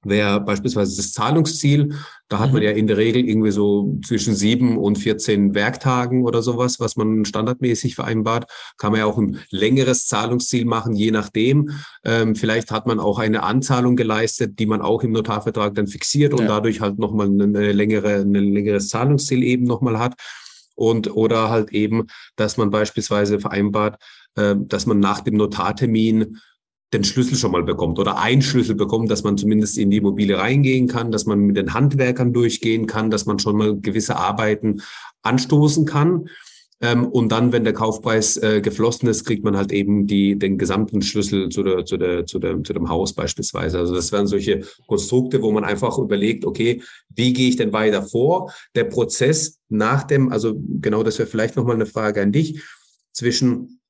[0.03, 1.95] wäre beispielsweise das Zahlungsziel.
[2.29, 2.67] Da hat man mhm.
[2.67, 7.25] ja in der Regel irgendwie so zwischen sieben und 14 Werktagen oder sowas, was man
[7.25, 8.49] standardmäßig vereinbart.
[8.77, 11.71] Kann man ja auch ein längeres Zahlungsziel machen, je nachdem.
[12.05, 16.33] Ähm, vielleicht hat man auch eine Anzahlung geleistet, die man auch im Notarvertrag dann fixiert
[16.33, 16.47] und ja.
[16.47, 20.15] dadurch halt nochmal eine längere, ein längeres Zahlungsziel eben nochmal hat.
[20.75, 22.07] Und oder halt eben,
[22.37, 24.01] dass man beispielsweise vereinbart,
[24.35, 26.37] äh, dass man nach dem Notartermin
[26.93, 30.37] den Schlüssel schon mal bekommt oder einen Schlüssel bekommt, dass man zumindest in die Immobilie
[30.37, 34.81] reingehen kann, dass man mit den Handwerkern durchgehen kann, dass man schon mal gewisse Arbeiten
[35.21, 36.29] anstoßen kann.
[36.81, 40.57] Ähm, und dann, wenn der Kaufpreis äh, geflossen ist, kriegt man halt eben die, den
[40.57, 43.79] gesamten Schlüssel zu, der, zu, der, zu, der, zu dem Haus beispielsweise.
[43.79, 48.03] Also das wären solche Konstrukte, wo man einfach überlegt, okay, wie gehe ich denn weiter
[48.03, 48.53] vor?
[48.75, 52.63] Der Prozess nach dem, also genau das wäre vielleicht nochmal eine Frage an dich,
[53.11, 53.81] zwischen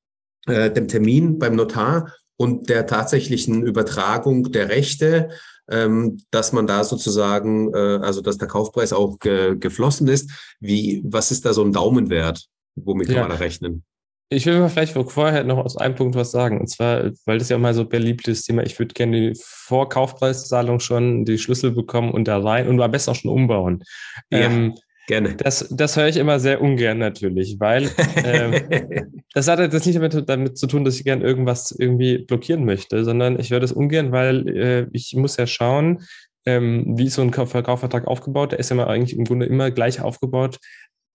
[0.46, 5.28] äh, dem Termin beim Notar und der tatsächlichen Übertragung der Rechte,
[5.70, 10.30] ähm, dass man da sozusagen, äh, also dass der Kaufpreis auch ge geflossen ist.
[10.58, 12.46] Wie, was ist da so ein Daumenwert?
[12.76, 13.22] Womit kann ja.
[13.24, 13.84] man da rechnen?
[14.30, 16.58] Ich will mal vielleicht vorher noch aus einem Punkt was sagen.
[16.60, 21.26] Und zwar, weil das ja mal so beliebtes Thema, ich würde gerne die Vorkaufpreiszahlung schon,
[21.26, 23.84] die Schlüssel bekommen und da rein und am besten auch schon umbauen.
[24.30, 24.38] Ja.
[24.38, 24.76] Ähm,
[25.10, 25.34] Gerne.
[25.34, 27.90] Das, das höre ich immer sehr ungern natürlich, weil
[28.22, 32.64] ähm, das hat das nicht damit, damit, zu tun, dass ich gern irgendwas irgendwie blockieren
[32.64, 36.04] möchte, sondern ich höre das ungern, weil äh, ich muss ja schauen,
[36.46, 38.52] ähm, wie ist so ein Verkaufvertrag aufgebaut.
[38.52, 40.58] Der ist ja mal eigentlich im Grunde immer gleich aufgebaut.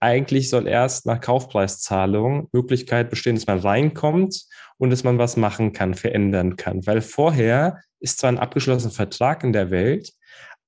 [0.01, 4.43] Eigentlich soll erst nach Kaufpreiszahlung Möglichkeit bestehen, dass man reinkommt
[4.77, 6.85] und dass man was machen kann, verändern kann.
[6.85, 10.11] Weil vorher ist zwar ein abgeschlossener Vertrag in der Welt,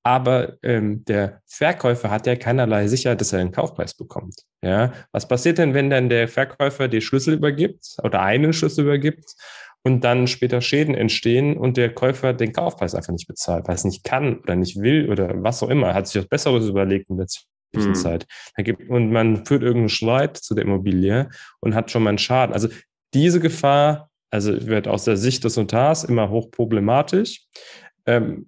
[0.08, 4.36] aber ähm, der Verkäufer hat ja keinerlei Sicherheit, dass er den Kaufpreis bekommt.
[4.62, 9.36] Ja, was passiert denn, wenn dann der Verkäufer die Schlüssel übergibt oder einen Schlüssel übergibt
[9.84, 13.84] und dann später Schäden entstehen und der Käufer den Kaufpreis einfach nicht bezahlt, weil es
[13.84, 17.18] nicht kann oder nicht will oder was auch immer, hat sich was Besseres überlegt in
[17.18, 18.26] der Zwischenzeit.
[18.58, 18.76] Mhm.
[18.88, 21.28] Und man führt irgendeinen Streit zu der Immobilie
[21.60, 22.54] und hat schon mal einen Schaden.
[22.54, 22.70] Also
[23.14, 27.42] diese Gefahr, also wird aus der Sicht des Notars immer hochproblematisch.
[28.06, 28.48] Ähm,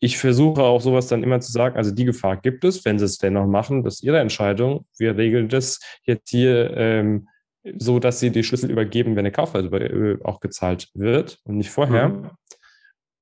[0.00, 3.04] ich versuche auch sowas dann immer zu sagen, also die Gefahr gibt es, wenn sie
[3.04, 4.86] es dennoch machen, das ist ihre Entscheidung.
[4.98, 7.28] Wir regeln das jetzt hier ähm,
[7.76, 11.70] so, dass sie die Schlüssel übergeben, wenn der Kaufpreis äh, auch gezahlt wird und nicht
[11.70, 12.08] vorher.
[12.08, 12.30] Mhm.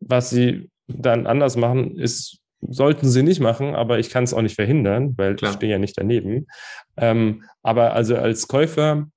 [0.01, 4.43] Was sie dann anders machen, ist, sollten sie nicht machen, aber ich kann es auch
[4.43, 5.51] nicht verhindern, weil Klar.
[5.51, 6.47] ich stehe ja nicht daneben.
[6.97, 9.09] Ähm, aber also als Käufer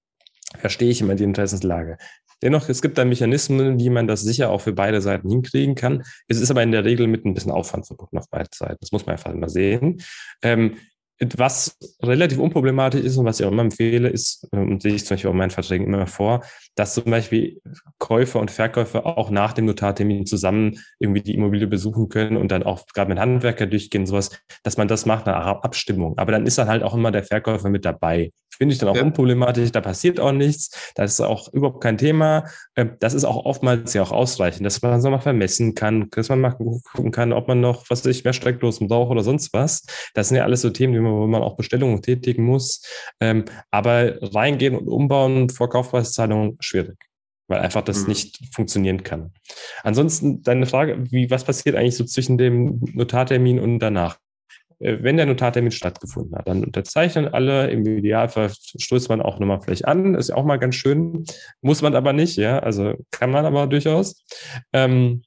[0.58, 1.98] verstehe ich immer die Interessenslage.
[2.42, 6.04] Dennoch, es gibt da Mechanismen, wie man das sicher auch für beide Seiten hinkriegen kann.
[6.28, 8.78] Es ist aber in der Regel mit ein bisschen Aufwand verbunden auf beiden Seiten.
[8.82, 10.02] Das muss man einfach immer sehen.
[10.42, 10.76] Ähm,
[11.38, 15.06] was relativ unproblematisch ist und was ich auch immer empfehle, ist, und ähm, sehe ich
[15.06, 16.44] zum Beispiel auch in meinen Verträgen immer vor,
[16.76, 17.62] dass zum Beispiel
[18.00, 22.64] Käufer und Verkäufer auch nach dem Notartermin zusammen irgendwie die Immobilie besuchen können und dann
[22.64, 24.32] auch gerade mit Handwerker durchgehen, sowas,
[24.64, 26.18] dass man das macht nach Abstimmung.
[26.18, 28.32] Aber dann ist dann halt auch immer der Verkäufer mit dabei.
[28.62, 29.02] Finde ich dann auch ja.
[29.02, 32.46] unproblematisch, da passiert auch nichts, das ist auch überhaupt kein Thema.
[32.76, 36.30] Ähm, das ist auch oftmals ja auch ausreichend, dass man so mal vermessen kann, dass
[36.30, 39.52] man mal gucken kann, ob man noch, was weiß ich, mehr Steckdosen braucht oder sonst
[39.54, 39.82] was.
[40.14, 42.84] Das sind ja alles so Themen, wo man auch Bestellungen tätigen muss.
[43.20, 47.00] Ähm, aber reingehen und umbauen vor Kaufpreiszahlung schwierig,
[47.48, 48.10] weil einfach das mhm.
[48.10, 49.34] nicht funktionieren kann.
[49.82, 54.20] Ansonsten deine Frage, wie, was passiert eigentlich so zwischen dem Notartermin und danach?
[54.82, 57.70] Äh, wenn der Notartermin stattgefunden hat, dann unterzeichnen alle.
[57.70, 60.16] Im Idealfall stößt man auch nochmal vielleicht an.
[60.16, 61.26] Ist ja auch mal ganz schön.
[61.62, 62.60] Muss man aber nicht, ja.
[62.60, 64.24] Also kann man aber durchaus.
[64.74, 65.24] Ähm,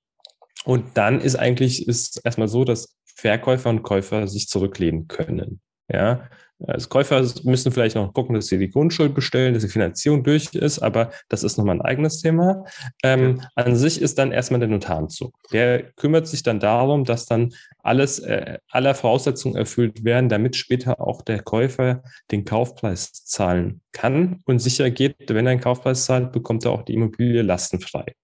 [0.64, 5.60] und dann ist eigentlich ist erstmal so, dass Verkäufer und Käufer sich zurücklehnen können.
[5.88, 6.28] Ja,
[6.66, 10.54] als Käufer müssen vielleicht noch gucken, dass sie die Grundschuld bestellen, dass die Finanzierung durch
[10.54, 12.64] ist, aber das ist nochmal ein eigenes Thema.
[13.02, 13.40] Ähm.
[13.54, 15.34] An sich ist dann erstmal der Notaranzug.
[15.52, 21.00] Der kümmert sich dann darum, dass dann alles, äh, aller Voraussetzungen erfüllt werden, damit später
[21.00, 26.32] auch der Käufer den Kaufpreis zahlen kann und sicher geht, wenn er einen Kaufpreis zahlt,
[26.32, 28.14] bekommt er auch die Immobilie lastenfrei.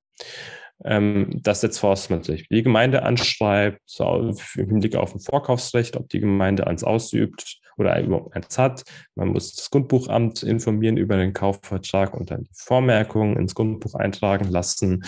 [0.85, 5.96] Ähm, das setzt voraus, dass man sich die Gemeinde anschreibt, im Hinblick auf ein Vorkaufsrecht,
[5.96, 8.85] ob die Gemeinde eins ausübt oder überhaupt eins hat.
[9.14, 14.51] Man muss das Grundbuchamt informieren über den Kaufvertrag und dann die Vormerkungen ins Grundbuch eintragen
[14.51, 15.05] lassen.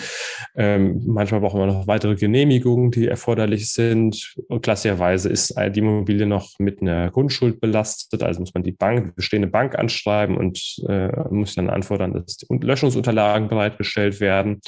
[0.55, 4.35] Ähm, manchmal brauchen wir noch weitere Genehmigungen, die erforderlich sind.
[4.47, 9.05] Und klassischerweise ist die Immobilie noch mit einer Grundschuld belastet, also muss man die Bank,
[9.05, 14.61] die bestehende Bank anschreiben und äh, muss dann anfordern, dass die Löschungsunterlagen bereitgestellt werden.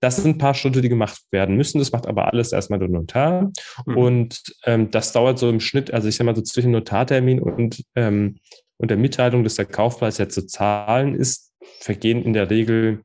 [0.00, 1.78] Das sind ein paar Schritte, die gemacht werden müssen.
[1.78, 3.52] Das macht aber alles erstmal der Notar.
[3.86, 3.96] Mhm.
[3.96, 7.84] Und ähm, das dauert so im Schnitt, also ich sag mal so zwischen Notartermin und,
[7.94, 8.38] ähm,
[8.76, 13.02] und der Mitteilung, dass der Kaufpreis ja zu zahlen ist, vergehen in der Regel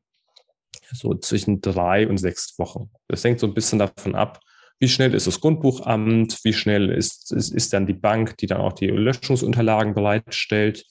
[0.92, 2.90] so zwischen drei und sechs Wochen.
[3.08, 4.40] Das hängt so ein bisschen davon ab,
[4.80, 8.62] wie schnell ist das Grundbuchamt, wie schnell ist, ist, ist dann die Bank, die dann
[8.62, 10.86] auch die Löschungsunterlagen bereitstellt.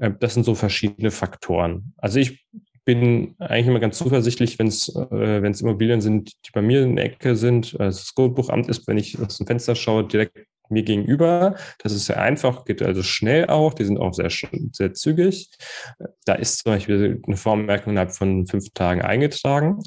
[0.00, 1.94] Ähm, das sind so verschiedene Faktoren.
[1.96, 2.46] Also ich
[2.84, 7.06] bin eigentlich immer ganz zuversichtlich, wenn es äh, Immobilien sind, die bei mir in der
[7.06, 7.74] Ecke sind.
[7.80, 11.56] Also das Grundbuchamt ist, wenn ich aus dem Fenster schaue, direkt mir gegenüber.
[11.78, 13.74] Das ist sehr einfach, geht also schnell auch.
[13.74, 14.30] Die sind auch sehr,
[14.72, 15.48] sehr zügig.
[16.24, 19.82] Da ist zum Beispiel eine Vormerkung innerhalb von fünf Tagen eingetragen.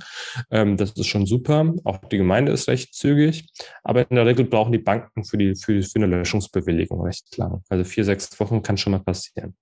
[0.50, 1.74] Ähm, das ist schon super.
[1.84, 3.48] Auch die Gemeinde ist recht zügig.
[3.84, 7.62] Aber in der Regel brauchen die Banken für, die, für, für eine Löschungsbewilligung recht lang.
[7.70, 9.56] Also vier, sechs Wochen kann schon mal passieren.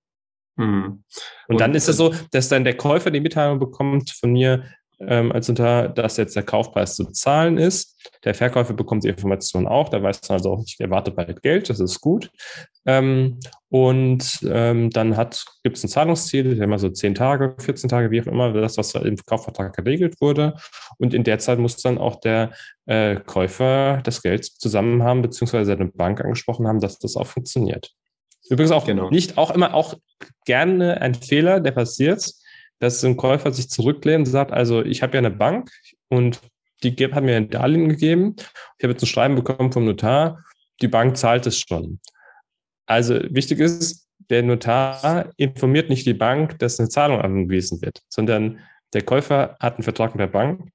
[0.56, 0.84] Mhm.
[0.84, 1.04] Und,
[1.48, 4.64] und dann ist es so, dass dann der Käufer die Mitteilung bekommt von mir,
[4.98, 7.96] ähm, als unter, dass jetzt der Kaufpreis zu zahlen ist.
[8.24, 11.42] Der Verkäufer bekommt die Information auch, da weiß man also auch nicht, er wartet bald
[11.42, 12.30] Geld, das ist gut.
[12.86, 15.10] Ähm, und ähm, dann
[15.62, 18.94] gibt es ein Zahlungsziel, immer so 10 Tage, 14 Tage, wie auch immer, das, was
[18.94, 20.54] im Kaufvertrag geregelt wurde.
[20.98, 22.52] Und in der Zeit muss dann auch der
[22.86, 27.92] äh, Käufer das Geld zusammen haben, beziehungsweise seine Bank angesprochen haben, dass das auch funktioniert.
[28.48, 29.10] Übrigens auch genau.
[29.10, 29.94] nicht, auch immer auch
[30.44, 32.32] gerne ein Fehler, der passiert
[32.78, 35.70] dass ein Käufer sich zurücklehnt und sagt, also ich habe ja eine Bank
[36.08, 36.40] und
[36.82, 38.36] die hat mir ein Darlehen gegeben.
[38.78, 40.44] Ich habe jetzt ein Schreiben bekommen vom Notar,
[40.82, 42.00] die Bank zahlt es schon.
[42.86, 48.58] Also wichtig ist, der Notar informiert nicht die Bank, dass eine Zahlung angewiesen wird, sondern
[48.92, 50.68] der Käufer hat einen Vertrag mit der Bank.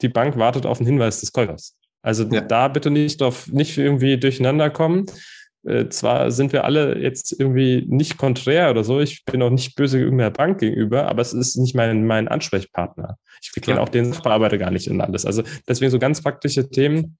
[0.00, 1.76] Die Bank wartet auf den Hinweis des Käufers.
[2.02, 2.40] Also ja.
[2.40, 5.06] da bitte nicht drauf, nicht irgendwie durcheinander kommen.
[5.64, 9.76] Äh, zwar sind wir alle jetzt irgendwie nicht konträr oder so, ich bin auch nicht
[9.76, 13.16] böse irgendeiner Bank gegenüber, aber es ist nicht mein, mein Ansprechpartner.
[13.40, 15.24] Ich kenne auch den Sachbearbeiter gar nicht und alles.
[15.24, 17.18] Also deswegen so ganz praktische Themen.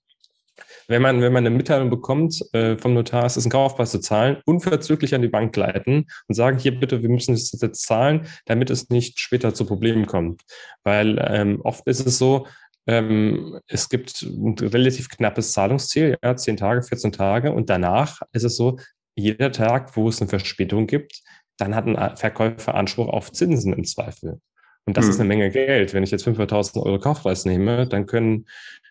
[0.89, 4.01] Wenn man, wenn man eine Mitteilung bekommt äh, vom Notar, es ist ein Kaufpreis zu
[4.01, 8.27] zahlen, unverzüglich an die Bank leiten und sagen, hier bitte, wir müssen das jetzt zahlen,
[8.47, 10.43] damit es nicht später zu Problemen kommt.
[10.83, 12.47] Weil ähm, oft ist es so,
[12.87, 17.53] ähm, es gibt ein relativ knappes Zahlungsziel, ja, 10 Tage, 14 Tage.
[17.53, 18.79] Und danach ist es so,
[19.15, 21.23] jeder Tag, wo es eine Verspätung gibt,
[21.59, 24.41] dann hat ein Verkäufer Anspruch auf Zinsen im Zweifel.
[24.85, 25.11] Und das hm.
[25.11, 25.95] ist eine Menge Geld.
[25.95, 28.47] Wenn ich jetzt 500.000 Euro Kaufpreis nehme, dann können,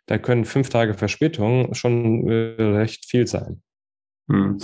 [0.06, 3.62] da können fünf Tage Verspätung schon äh, recht viel sein.
[4.30, 4.60] Hm.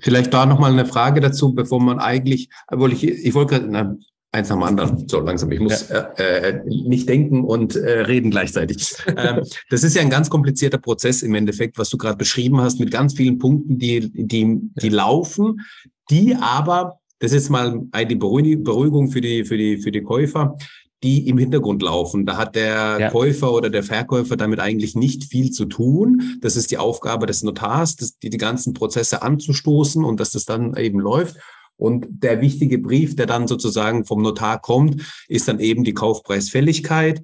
[0.00, 3.98] Vielleicht da nochmal eine Frage dazu, bevor man eigentlich, obwohl ich, ich wollte gerade,
[4.32, 5.08] eins nach dem anderen.
[5.08, 5.52] So langsam.
[5.52, 6.00] Ich muss ja.
[6.16, 8.94] äh, äh, nicht denken und äh, reden gleichzeitig.
[9.16, 12.80] ähm, das ist ja ein ganz komplizierter Prozess im Endeffekt, was du gerade beschrieben hast,
[12.80, 14.92] mit ganz vielen Punkten, die, die, die ja.
[14.92, 15.60] laufen,
[16.10, 20.56] die aber, das ist mal eine Beruhigung für die, für die, für die Käufer,
[21.02, 22.26] die im Hintergrund laufen.
[22.26, 23.10] Da hat der ja.
[23.10, 26.38] Käufer oder der Verkäufer damit eigentlich nicht viel zu tun.
[26.40, 30.44] Das ist die Aufgabe des Notars, das, die, die ganzen Prozesse anzustoßen und dass das
[30.44, 31.36] dann eben läuft.
[31.76, 37.22] Und der wichtige Brief, der dann sozusagen vom Notar kommt, ist dann eben die Kaufpreisfälligkeit,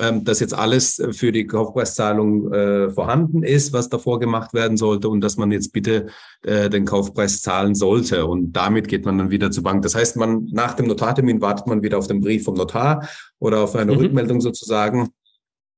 [0.00, 5.08] ähm, dass jetzt alles für die Kaufpreiszahlung äh, vorhanden ist, was davor gemacht werden sollte
[5.08, 6.06] und dass man jetzt bitte
[6.42, 8.26] äh, den Kaufpreis zahlen sollte.
[8.26, 9.82] Und damit geht man dann wieder zur Bank.
[9.82, 13.06] Das heißt, man nach dem Notartermin wartet man wieder auf den Brief vom Notar
[13.40, 13.98] oder auf eine mhm.
[13.98, 15.10] Rückmeldung sozusagen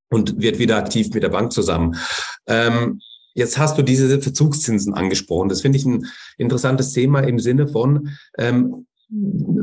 [0.08, 1.96] und wird wieder aktiv mit der Bank zusammen.
[2.46, 3.00] Ähm,
[3.34, 5.48] Jetzt hast du diese Verzugszinsen angesprochen.
[5.48, 6.06] Das finde ich ein
[6.38, 8.86] interessantes Thema im Sinne von, ähm,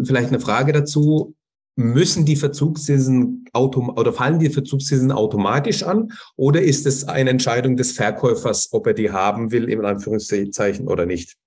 [0.03, 1.36] vielleicht eine Frage dazu.
[1.75, 7.77] Müssen die Verzugszinsen autom oder fallen die Verzugszinsen automatisch an oder ist es eine Entscheidung
[7.77, 11.38] des Verkäufers, ob er die haben will, in Anführungszeichen oder nicht?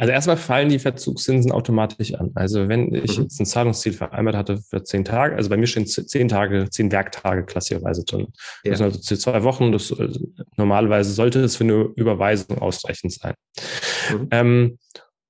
[0.00, 2.30] Also erstmal fallen die Verzugszinsen automatisch an.
[2.34, 3.24] Also wenn ich mhm.
[3.24, 6.90] jetzt ein Zahlungsziel vereinbart hatte für zehn Tage, also bei mir stehen zehn Tage, zehn
[6.90, 8.28] Werktage klassischerweise drin.
[8.64, 8.70] Ja.
[8.70, 9.72] Das sind also zwei Wochen.
[9.72, 10.08] Das, äh,
[10.56, 13.34] normalerweise sollte es für eine Überweisung ausreichend sein.
[14.10, 14.28] Mhm.
[14.30, 14.78] Ähm,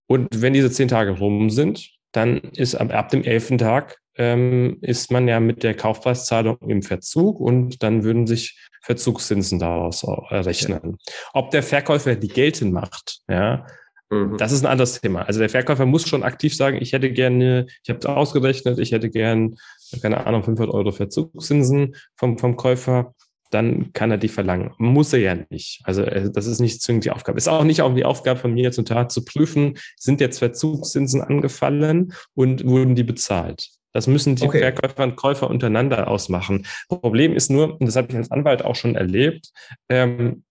[0.06, 4.78] und wenn diese zehn Tage rum sind, dann ist ab, ab dem elften Tag ähm,
[4.82, 10.80] ist man ja mit der Kaufpreiszahlung im Verzug und dann würden sich Verzugszinsen daraus errechnen.
[10.84, 11.12] Ja.
[11.32, 13.66] Ob der Verkäufer die geltend macht, ja,
[14.10, 14.36] Mhm.
[14.38, 15.22] Das ist ein anderes Thema.
[15.22, 19.08] Also der Verkäufer muss schon aktiv sagen, ich hätte gerne, ich habe ausgerechnet, ich hätte
[19.08, 19.56] gern,
[20.02, 23.14] keine Ahnung, 500 Euro Verzugszinsen vom, vom Käufer.
[23.52, 24.72] Dann kann er die verlangen.
[24.78, 25.80] Muss er ja nicht.
[25.82, 27.36] Also äh, das ist nicht zwingend die Aufgabe.
[27.36, 31.20] Ist auch nicht auch die Aufgabe von mir zum Tat zu prüfen, sind jetzt Verzugszinsen
[31.20, 33.70] angefallen und wurden die bezahlt.
[33.92, 34.60] Das müssen die okay.
[34.60, 36.64] Verkäufer und Käufer untereinander ausmachen.
[36.88, 39.50] Problem ist nur, und das habe ich als Anwalt auch schon erlebt,
[39.88, 40.44] ähm,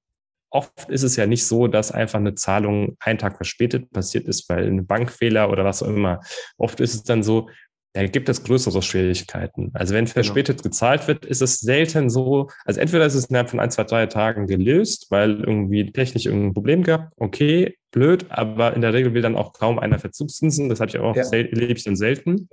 [0.52, 4.50] Oft ist es ja nicht so, dass einfach eine Zahlung einen Tag verspätet passiert ist,
[4.50, 6.22] weil ein Bankfehler oder was auch immer.
[6.58, 7.50] Oft ist es dann so,
[7.94, 9.72] da gibt es größere Schwierigkeiten.
[9.74, 10.14] Also wenn genau.
[10.14, 10.70] verspätet genau.
[10.70, 14.06] gezahlt wird, ist es selten so, also entweder ist es innerhalb von ein, zwei, drei
[14.06, 17.12] Tagen gelöst, weil irgendwie technisch irgendein Problem gab.
[17.18, 20.70] Okay, blöd, aber in der Regel will dann auch kaum einer Verzugszinsen.
[20.70, 21.24] Das habe ich auch ja.
[21.32, 22.48] erlebe ich dann selten.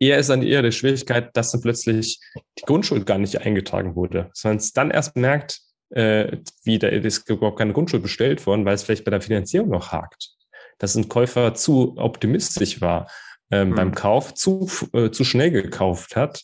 [0.00, 2.18] Eher ist dann eher die Schwierigkeit, dass dann plötzlich
[2.58, 5.60] die Grundschuld gar nicht eingetragen wurde, sondern es dann erst merkt,
[5.92, 9.70] äh, wie da ist überhaupt keine Grundschuld bestellt worden, weil es vielleicht bei der Finanzierung
[9.70, 10.30] noch hakt.
[10.78, 13.06] Dass ein Käufer zu optimistisch war.
[13.52, 13.74] ähm, mhm.
[13.74, 16.42] beim Kauf zu, äh, zu schnell gekauft hat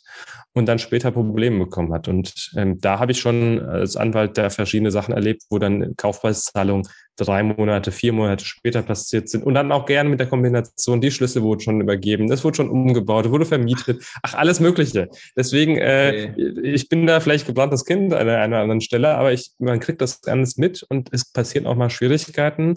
[0.52, 2.06] und dann später Probleme bekommen hat.
[2.06, 6.86] Und ähm, da habe ich schon als Anwalt da verschiedene Sachen erlebt, wo dann Kaufpreiszahlungen
[7.18, 11.10] drei Monate, vier Monate später passiert sind und dann auch gerne mit der Kombination, die
[11.10, 15.08] Schlüssel wurden schon übergeben, das wurde schon umgebaut, wurde vermietet, ach, alles Mögliche.
[15.36, 16.60] Deswegen, äh, okay.
[16.62, 20.24] ich bin da vielleicht gebranntes Kind an einer anderen Stelle, aber ich, man kriegt das
[20.26, 22.74] alles mit und es passieren auch mal Schwierigkeiten.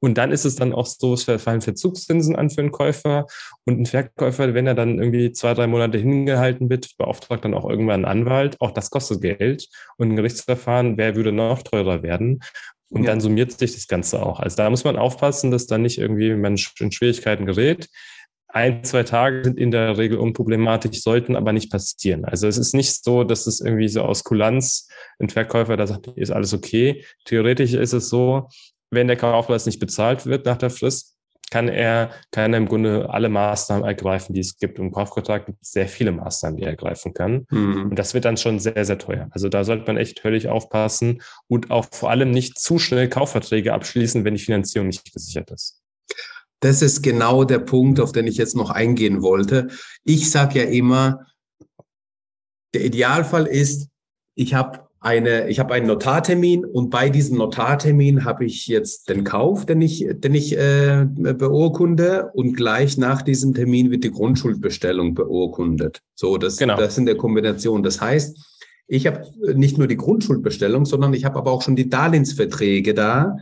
[0.00, 3.26] Und dann ist es dann auch so, es fallen Verzugszinsen an für einen Käufer
[3.64, 7.68] und ein Verkäufer, wenn er dann irgendwie zwei, drei Monate hingehalten wird, beauftragt dann auch
[7.68, 8.60] irgendwann einen Anwalt.
[8.60, 9.68] Auch das kostet Geld.
[9.96, 12.40] Und ein Gerichtsverfahren, wer würde noch teurer werden?
[12.92, 13.10] Und ja.
[13.10, 14.38] dann summiert sich das Ganze auch.
[14.38, 17.88] Also da muss man aufpassen, dass dann nicht irgendwie man in Schwierigkeiten gerät.
[18.48, 22.26] Ein, zwei Tage sind in der Regel unproblematisch, sollten aber nicht passieren.
[22.26, 26.08] Also es ist nicht so, dass es irgendwie so aus Kulanz ein Verkäufer da sagt,
[26.16, 27.02] ist alles okay.
[27.24, 28.48] Theoretisch ist es so,
[28.90, 31.11] wenn der Kaufpreis nicht bezahlt wird nach der Frist,
[31.52, 34.78] kann er, kann er im Grunde alle Maßnahmen ergreifen, die es gibt.
[34.78, 37.44] Im Kaufvertrag gibt es sehr viele Maßnahmen, die er ergreifen kann.
[37.50, 37.90] Mhm.
[37.90, 39.28] Und das wird dann schon sehr, sehr teuer.
[39.32, 43.74] Also da sollte man echt völlig aufpassen und auch vor allem nicht zu schnell Kaufverträge
[43.74, 45.82] abschließen, wenn die Finanzierung nicht gesichert ist.
[46.60, 49.68] Das ist genau der Punkt, auf den ich jetzt noch eingehen wollte.
[50.04, 51.26] Ich sage ja immer,
[52.72, 53.88] der Idealfall ist,
[54.34, 59.24] ich habe eine, ich habe einen Notartermin und bei diesem Notartermin habe ich jetzt den
[59.24, 65.14] Kauf, den ich, den ich äh, beurkunde und gleich nach diesem Termin wird die Grundschuldbestellung
[65.14, 66.02] beurkundet.
[66.14, 66.76] So, das, genau.
[66.76, 67.82] das in der Kombination.
[67.82, 68.38] Das heißt,
[68.86, 73.38] ich habe nicht nur die Grundschuldbestellung, sondern ich habe aber auch schon die Darlehensverträge da,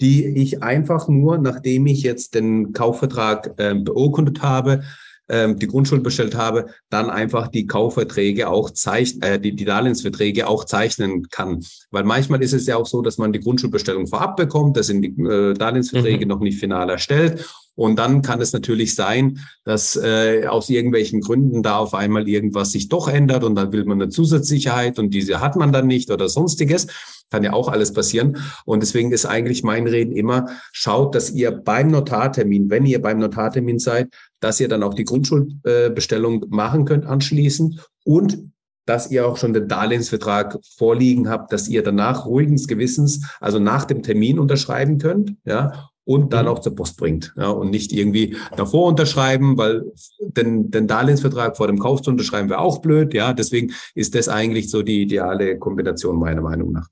[0.00, 4.82] die ich einfach nur, nachdem ich jetzt den Kaufvertrag äh, beurkundet habe,
[5.28, 10.46] ähm, die Grundschuld bestellt habe, dann einfach die Kaufverträge auch zeichnen, äh, die, die Darlehensverträge
[10.46, 11.64] auch zeichnen kann.
[11.90, 15.02] Weil manchmal ist es ja auch so, dass man die Grundschuldbestellung vorab bekommt, da sind
[15.02, 16.28] die äh, Darlehensverträge mhm.
[16.28, 17.44] noch nicht final erstellt
[17.76, 22.72] und dann kann es natürlich sein, dass äh, aus irgendwelchen Gründen da auf einmal irgendwas
[22.72, 26.10] sich doch ändert und dann will man eine Zusatzsicherheit und diese hat man dann nicht
[26.10, 26.86] oder sonstiges.
[27.30, 28.38] Kann ja auch alles passieren.
[28.64, 33.18] Und deswegen ist eigentlich mein Reden immer, schaut, dass ihr beim Notartermin, wenn ihr beim
[33.18, 34.08] Notartermin seid,
[34.40, 38.38] dass ihr dann auch die Grundschuldbestellung äh, machen könnt anschließend und
[38.86, 43.84] dass ihr auch schon den Darlehensvertrag vorliegen habt, dass ihr danach ruhigens Gewissens, also nach
[43.84, 46.52] dem Termin unterschreiben könnt, ja, und dann mhm.
[46.52, 47.34] auch zur Post bringt.
[47.36, 49.82] Ja, und nicht irgendwie davor unterschreiben, weil
[50.20, 53.12] den, den Darlehensvertrag vor dem Kauf zu unterschreiben wäre auch blöd.
[53.12, 56.88] Ja, deswegen ist das eigentlich so die ideale Kombination meiner Meinung nach.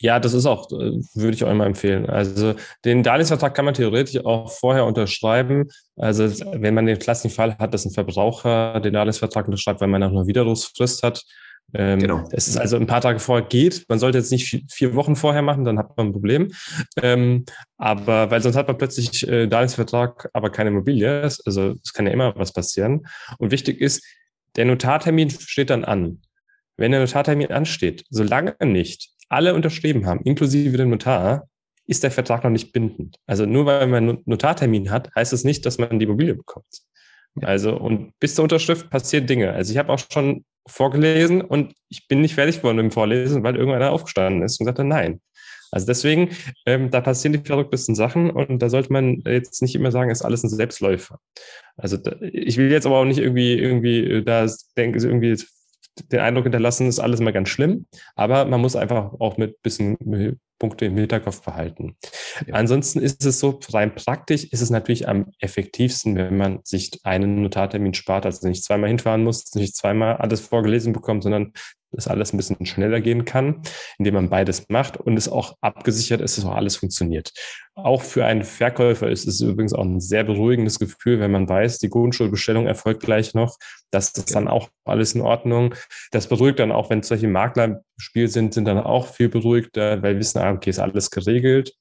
[0.00, 2.06] Ja, das ist auch, äh, würde ich auch immer empfehlen.
[2.06, 5.68] Also den Darlehensvertrag kann man theoretisch auch vorher unterschreiben.
[5.96, 10.02] Also wenn man den klassischen Fall hat, dass ein Verbraucher den Darlehensvertrag unterschreibt, weil man
[10.02, 11.24] noch eine Widerrufsfrist hat,
[11.74, 12.26] ähm, genau.
[12.32, 13.84] Es ist also ein paar Tage vorher geht.
[13.88, 16.52] Man sollte jetzt nicht vier Wochen vorher machen, dann hat man ein Problem.
[17.02, 17.44] Ähm,
[17.76, 21.22] aber weil sonst hat man plötzlich äh, Darlehensvertrag, aber keine Immobilie.
[21.22, 23.06] Also es kann ja immer was passieren.
[23.38, 24.02] Und wichtig ist,
[24.56, 26.22] der Notartermin steht dann an.
[26.76, 31.48] Wenn der Notartermin ansteht, solange nicht alle unterschrieben haben, inklusive dem Notar,
[31.86, 33.16] ist der Vertrag noch nicht bindend.
[33.26, 36.82] Also nur weil man einen Notartermin hat, heißt es nicht, dass man die Immobilie bekommt.
[37.44, 39.52] Also und bis zur Unterschrift passieren Dinge.
[39.52, 43.56] Also ich habe auch schon vorgelesen und ich bin nicht fertig geworden im Vorlesen, weil
[43.56, 45.20] irgendeiner aufgestanden ist und sagte nein.
[45.70, 46.30] Also deswegen,
[46.66, 50.22] ähm, da passieren die verrücktesten Sachen und da sollte man jetzt nicht immer sagen, ist
[50.22, 51.18] alles ein Selbstläufer.
[51.76, 54.46] Also da, ich will jetzt aber auch nicht irgendwie irgendwie äh, da
[54.76, 55.42] denke irgendwie
[56.12, 59.96] den Eindruck hinterlassen, ist alles immer ganz schlimm, aber man muss einfach auch mit bisschen
[60.58, 61.96] Punkte im Hinterkopf behalten.
[62.46, 62.54] Ja.
[62.54, 67.42] Ansonsten ist es so, rein praktisch ist es natürlich am effektivsten, wenn man sich einen
[67.42, 71.52] Notartermin spart, also nicht zweimal hinfahren muss, nicht zweimal alles vorgelesen bekommt, sondern
[71.92, 73.62] dass alles ein bisschen schneller gehen kann,
[73.98, 77.32] indem man beides macht und es auch abgesichert ist, dass auch alles funktioniert.
[77.74, 81.78] Auch für einen Verkäufer ist es übrigens auch ein sehr beruhigendes Gefühl, wenn man weiß,
[81.78, 83.56] die Grundschulbestellung erfolgt gleich noch,
[83.90, 85.74] dass das dann auch alles in Ordnung.
[86.10, 90.02] Das beruhigt dann auch, wenn solche Makler im Spiel sind, sind dann auch viel beruhigter,
[90.02, 91.72] weil wissen, ah, okay, ist alles geregelt.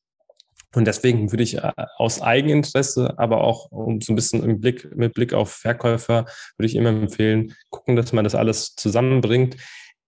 [0.76, 4.96] Und deswegen würde ich äh, aus Eigeninteresse, aber auch um so ein bisschen im Blick,
[4.96, 6.26] mit Blick auf Verkäufer,
[6.58, 9.58] würde ich immer empfehlen, gucken, dass man das alles zusammenbringt.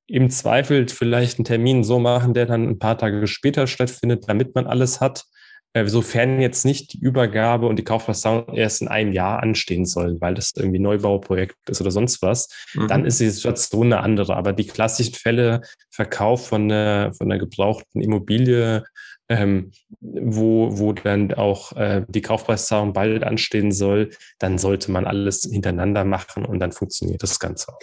[0.10, 4.56] Im Zweifel vielleicht einen Termin so machen, der dann ein paar Tage später stattfindet, damit
[4.56, 5.26] man alles hat.
[5.74, 10.19] Äh, sofern jetzt nicht die Übergabe und die Kaufpreiszahlung erst in einem Jahr anstehen sollen,
[10.19, 12.88] weil das irgendwie Neubauprojekt ist oder sonst was, mhm.
[12.88, 14.36] dann ist die Situation eine andere.
[14.36, 18.84] Aber die klassischen Fälle, Verkauf von einer, von einer gebrauchten Immobilie,
[19.30, 25.48] ähm, wo, wo dann auch äh, die Kaufpreiszahlung bald anstehen soll, dann sollte man alles
[25.52, 27.80] hintereinander machen und dann funktioniert das Ganze auch.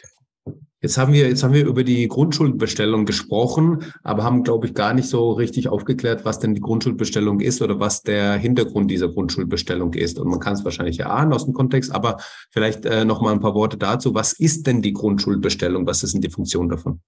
[0.86, 4.94] Jetzt haben wir, jetzt haben wir über die Grundschuldbestellung gesprochen, aber haben, glaube ich, gar
[4.94, 9.94] nicht so richtig aufgeklärt, was denn die Grundschuldbestellung ist oder was der Hintergrund dieser Grundschuldbestellung
[9.94, 10.16] ist.
[10.20, 12.18] Und man kann es wahrscheinlich erahnen aus dem Kontext, aber
[12.52, 14.14] vielleicht äh, noch mal ein paar Worte dazu.
[14.14, 15.88] Was ist denn die Grundschuldbestellung?
[15.88, 17.00] Was ist denn die Funktion davon?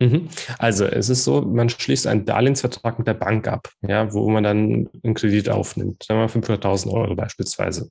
[0.00, 0.28] Mhm.
[0.58, 4.42] Also es ist so, man schließt einen Darlehensvertrag mit der Bank ab, ja, wo man
[4.42, 7.88] dann einen Kredit aufnimmt, sagen wir 500.000 Euro beispielsweise.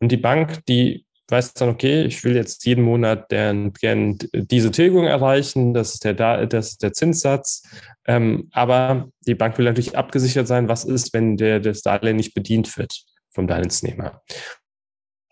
[0.00, 4.70] Und die Bank, die weiß dann, okay, ich will jetzt jeden Monat gern, gern diese
[4.70, 6.14] Tilgung erreichen, das ist der,
[6.46, 7.62] das ist der Zinssatz.
[8.06, 12.34] Ähm, aber die Bank will natürlich abgesichert sein, was ist, wenn der, das Darlehen nicht
[12.34, 14.22] bedient wird vom Darlehensnehmer.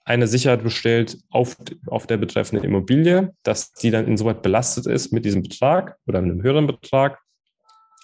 [0.04, 5.24] Eine Sicherheit bestellt auf, auf der betreffenden Immobilie, dass die dann insoweit belastet ist mit
[5.24, 7.20] diesem Betrag oder mit einem höheren Betrag,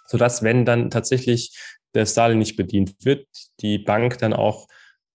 [0.09, 1.57] sodass, wenn dann tatsächlich
[1.93, 3.26] das Darlehen nicht bedient wird,
[3.61, 4.66] die Bank dann auch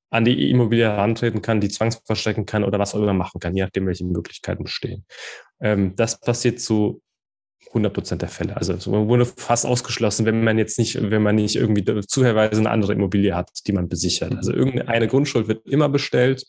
[0.09, 3.63] an die Immobilie herantreten kann, die zwangsverstecken kann oder was auch immer machen kann, je
[3.63, 5.05] nachdem, welche Möglichkeiten bestehen.
[5.59, 7.01] Ähm, das passiert zu
[7.69, 8.57] 100 Prozent der Fälle.
[8.57, 12.69] Also es wurde fast ausgeschlossen, wenn man jetzt nicht, wenn man nicht irgendwie zuherweise eine
[12.69, 14.35] andere Immobilie hat, die man besichert.
[14.35, 14.57] Also mhm.
[14.57, 16.45] irgendeine Grundschuld wird immer bestellt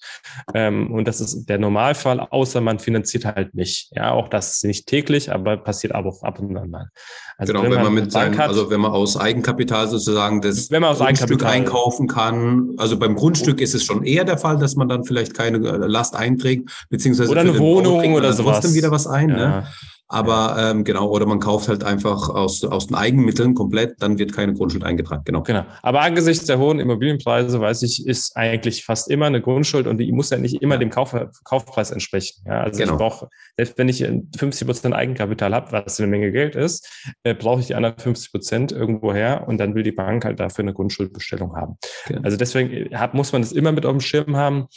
[0.55, 3.91] ähm, und das ist der Normalfall, außer man finanziert halt nicht.
[3.95, 6.89] Ja, auch das ist nicht täglich, aber passiert aber auch ab und an mal.
[7.37, 10.83] Also genau, wenn, wenn man, mit seinem, also wenn man aus Eigenkapital sozusagen das wenn
[10.83, 12.75] man aus Grundstück einkaufen kann.
[12.79, 16.17] Also beim Grundstück ist es schon eher der Fall, dass man dann vielleicht keine Last
[16.17, 18.61] einträgt, beziehungsweise oder eine Wohnung oder sowas.
[18.61, 19.29] trotzdem wieder was ein.
[19.29, 19.39] Ne?
[19.39, 19.49] Ja.
[19.61, 19.69] Ne?
[20.11, 24.33] Aber ähm, genau, oder man kauft halt einfach aus, aus den Eigenmitteln komplett, dann wird
[24.33, 25.23] keine Grundschuld eingetragen.
[25.27, 25.43] Genau.
[25.43, 25.67] Genau.
[25.83, 30.11] Aber angesichts der hohen Immobilienpreise, weiß ich, ist eigentlich fast immer eine Grundschuld und die
[30.11, 32.43] muss ja nicht immer dem Kauf, Kaufpreis entsprechen.
[32.47, 32.95] Ja, also genau.
[32.95, 33.29] ich brauche,
[33.59, 33.99] selbst wenn ich
[34.39, 36.89] 50 Prozent Eigenkapital habe, was eine Menge Geld ist,
[37.23, 40.41] äh, brauche ich die anderen 50 Prozent irgendwo her und dann will die Bank halt
[40.41, 41.77] dafür eine Grundschuldbestellung haben.
[42.07, 42.23] Genau.
[42.23, 44.69] Also deswegen äh, hat, muss man das immer mit auf dem Schirm haben.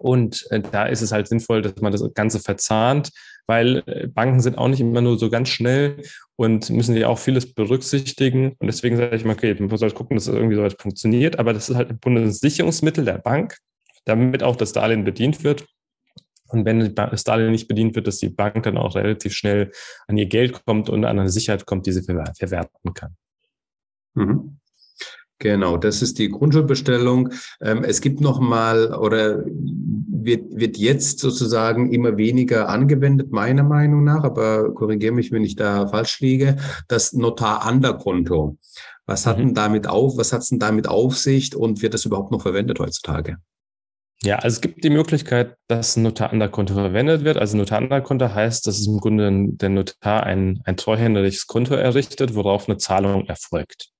[0.00, 3.10] Und äh, da ist es halt sinnvoll, dass man das Ganze verzahnt,
[3.46, 6.02] weil äh, Banken sind auch nicht immer nur so ganz schnell
[6.36, 8.56] und müssen ja auch vieles berücksichtigen.
[8.58, 11.38] Und deswegen sage ich mal, okay, man soll gucken, dass es irgendwie so weit funktioniert,
[11.38, 13.56] aber das ist halt ein Sicherungsmittel der Bank,
[14.04, 15.66] damit auch das Darlehen bedient wird.
[16.48, 19.72] Und wenn das Darlehen nicht bedient wird, dass die Bank dann auch relativ schnell
[20.06, 23.16] an ihr Geld kommt und an eine Sicherheit kommt, die sie verwerten kann.
[24.14, 24.58] Mhm.
[25.38, 27.30] Genau, das ist die Grundschulbestellung.
[27.60, 34.04] Ähm, es gibt noch mal oder wird, wird jetzt sozusagen immer weniger angewendet, meiner Meinung
[34.04, 36.56] nach, aber korrigiere mich, wenn ich da falsch liege,
[36.88, 38.58] das Notar-Anderkonto.
[39.06, 39.42] Was hat mhm.
[39.42, 42.78] denn damit auf, was hat's denn damit auf sich und wird das überhaupt noch verwendet
[42.78, 43.36] heutzutage?
[44.22, 47.36] Ja, also es gibt die Möglichkeit, dass ein Notar-Anderkonto verwendet wird.
[47.36, 52.66] Also Notar-Anderkonto heißt, dass es im Grunde der Notar ein, ein treuhänderiges Konto errichtet, worauf
[52.66, 53.90] eine Zahlung erfolgt.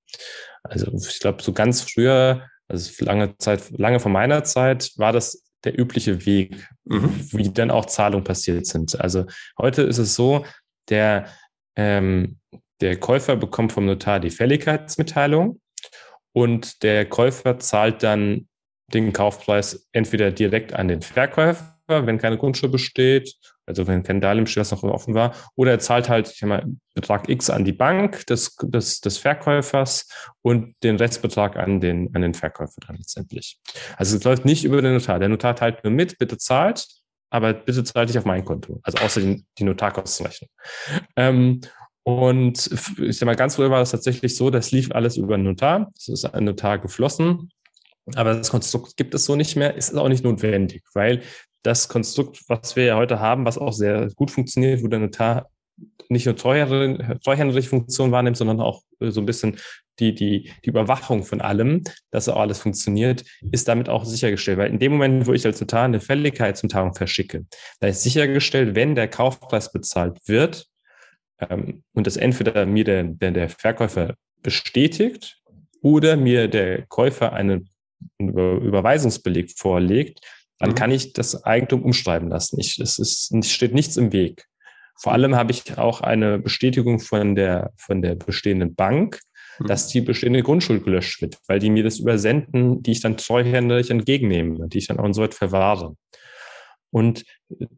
[0.62, 5.44] Also ich glaube, so ganz früher, also lange Zeit, lange vor meiner Zeit, war das
[5.64, 7.28] der übliche Weg, mhm.
[7.32, 9.00] wie dann auch Zahlungen passiert sind.
[9.00, 9.26] Also
[9.58, 10.44] heute ist es so,
[10.88, 11.26] der,
[11.76, 12.38] ähm,
[12.80, 15.60] der Käufer bekommt vom Notar die Fälligkeitsmitteilung
[16.32, 18.48] und der Käufer zahlt dann
[18.92, 23.34] den Kaufpreis entweder direkt an den Verkäufer, wenn keine Grundschuld besteht,
[23.66, 26.48] also wenn kein Darlehen steht, was noch offen war, oder er zahlt halt, ich sag
[26.48, 30.08] mal, Betrag X an die Bank des, des, des Verkäufers
[30.42, 33.58] und den Restbetrag an den, an den Verkäufer dann letztendlich.
[33.96, 35.18] Also es läuft nicht über den Notar.
[35.18, 36.86] Der Notar teilt nur mit, bitte zahlt,
[37.30, 38.80] aber bitte zahlt nicht auf mein Konto.
[38.82, 40.50] Also außer die, die Notarkostenrechnung.
[41.16, 41.60] Ähm,
[42.04, 45.44] und ich sag mal, ganz früher war es tatsächlich so, das lief alles über den
[45.44, 45.90] Notar.
[45.96, 47.50] Es ist ein Notar geflossen.
[48.14, 51.22] Aber das Konstrukt gibt es so nicht mehr, ist auch nicht notwendig, weil
[51.64, 55.50] das Konstrukt, was wir ja heute haben, was auch sehr gut funktioniert, wo der Notar
[56.08, 59.58] nicht nur treuhänderische Funktion wahrnimmt, sondern auch äh, so ein bisschen
[59.98, 64.58] die, die, die Überwachung von allem, dass auch alles funktioniert, ist damit auch sichergestellt.
[64.58, 67.46] Weil in dem Moment, wo ich als Notar eine Fälligkeitsmitteilung verschicke,
[67.80, 70.66] da ist sichergestellt, wenn der Kaufpreis bezahlt wird
[71.40, 75.40] ähm, und das entweder mir der, der, der Verkäufer bestätigt
[75.80, 77.70] oder mir der Käufer einen
[78.18, 80.20] Überweisungsbeleg vorlegt,
[80.64, 80.76] dann mhm.
[80.76, 82.58] kann ich das Eigentum umschreiben lassen.
[82.58, 84.46] Ich, es ist, es steht nichts im Weg.
[84.96, 89.20] Vor allem habe ich auch eine Bestätigung von der, von der bestehenden Bank,
[89.58, 89.66] mhm.
[89.66, 93.90] dass die bestehende Grundschuld gelöscht wird, weil die mir das übersenden, die ich dann treuhänderisch
[93.90, 95.96] entgegennehme, die ich dann auch insoweit verwahre.
[96.94, 97.24] Und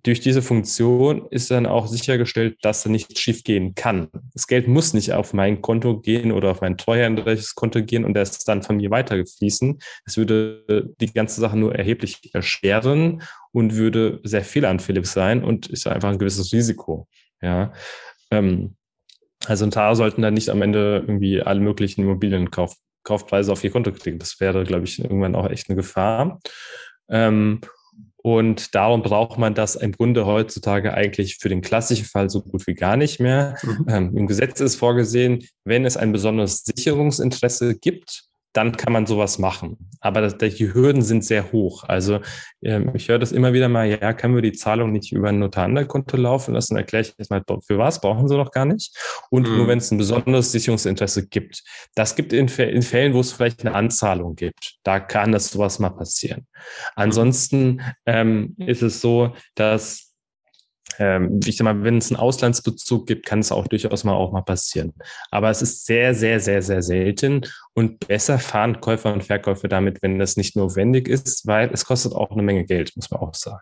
[0.03, 4.09] durch diese Funktion ist dann auch sichergestellt, dass da nichts schief gehen kann.
[4.35, 8.13] Das Geld muss nicht auf mein Konto gehen oder auf mein treuhänderisches Konto gehen und
[8.13, 9.79] das dann von mir weitergefließen.
[10.05, 15.87] Es würde die ganze Sache nur erheblich erschweren und würde sehr fehlanfällig sein und ist
[15.87, 17.09] einfach ein gewisses Risiko.
[17.41, 17.73] Ja.
[18.31, 18.77] Ähm,
[19.47, 23.93] also ein Tar sollten dann nicht am Ende irgendwie alle möglichen Immobilienkaufpreise auf ihr Konto
[23.93, 24.19] kriegen.
[24.19, 26.39] Das wäre, glaube ich, irgendwann auch echt eine Gefahr.
[27.09, 27.63] Ähm,
[28.27, 32.67] Und darum braucht man das im Grunde heutzutage eigentlich für den klassischen Fall so gut
[32.67, 33.57] wie gar nicht mehr.
[33.63, 33.87] Mhm.
[33.89, 38.25] Ähm, Im Gesetz ist vorgesehen, wenn es ein besonderes Sicherungsinteresse gibt,
[38.57, 39.77] dann kann man sowas machen.
[40.01, 41.85] Aber das, die Hürden sind sehr hoch.
[41.85, 42.21] Also
[42.63, 45.39] ähm, ich höre das immer wieder mal, ja, können wir die Zahlung nicht über ein
[45.39, 46.75] Notarkonto laufen lassen?
[46.75, 48.97] Dann erkläre ich erstmal, für was brauchen sie doch gar nicht.
[49.31, 49.57] Und mhm.
[49.57, 51.63] nur wenn es ein besonderes Sicherungsinteresse gibt.
[51.95, 54.77] Das gibt in, in, Fällen, wo es vielleicht eine Anzahlung gibt.
[54.83, 56.47] Da kann das sowas mal passieren.
[56.95, 60.06] Ansonsten ähm, ist es so, dass
[60.99, 64.33] ähm, ich sag mal, wenn es einen Auslandsbezug gibt, kann es auch durchaus mal auch
[64.33, 64.95] mal passieren.
[65.31, 67.43] Aber es ist sehr, sehr, sehr, sehr selten
[67.75, 72.13] und besser fahren Käufer und Verkäufer damit, wenn das nicht notwendig ist, weil es kostet
[72.13, 73.61] auch eine Menge Geld, muss man auch sagen.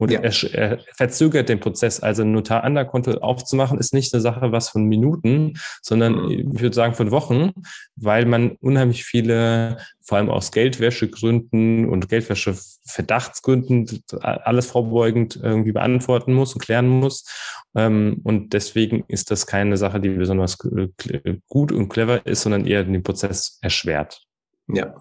[0.00, 0.20] Und ja.
[0.20, 2.00] er, er, verzögert den Prozess.
[2.00, 6.30] Also ein Notar Konto aufzumachen, ist nicht eine Sache was von Minuten, sondern mhm.
[6.30, 7.52] ich würde sagen von Wochen,
[7.96, 16.54] weil man unheimlich viele, vor allem aus Geldwäschegründen und Geldwäscheverdachtsgründen, alles vorbeugend irgendwie beantworten muss
[16.54, 17.26] und klären muss.
[17.74, 22.84] Ähm, und deswegen ist das keine Sache, die besonders gut und clever ist, sondern eher
[22.84, 24.22] den Prozess erschwert.
[24.66, 24.94] Ja,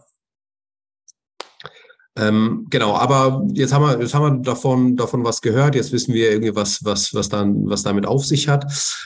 [2.20, 5.76] ähm, genau, aber jetzt haben wir, jetzt haben wir davon, davon was gehört.
[5.76, 8.66] Jetzt wissen wir irgendwie, was, was, was dann, was damit auf sich hat.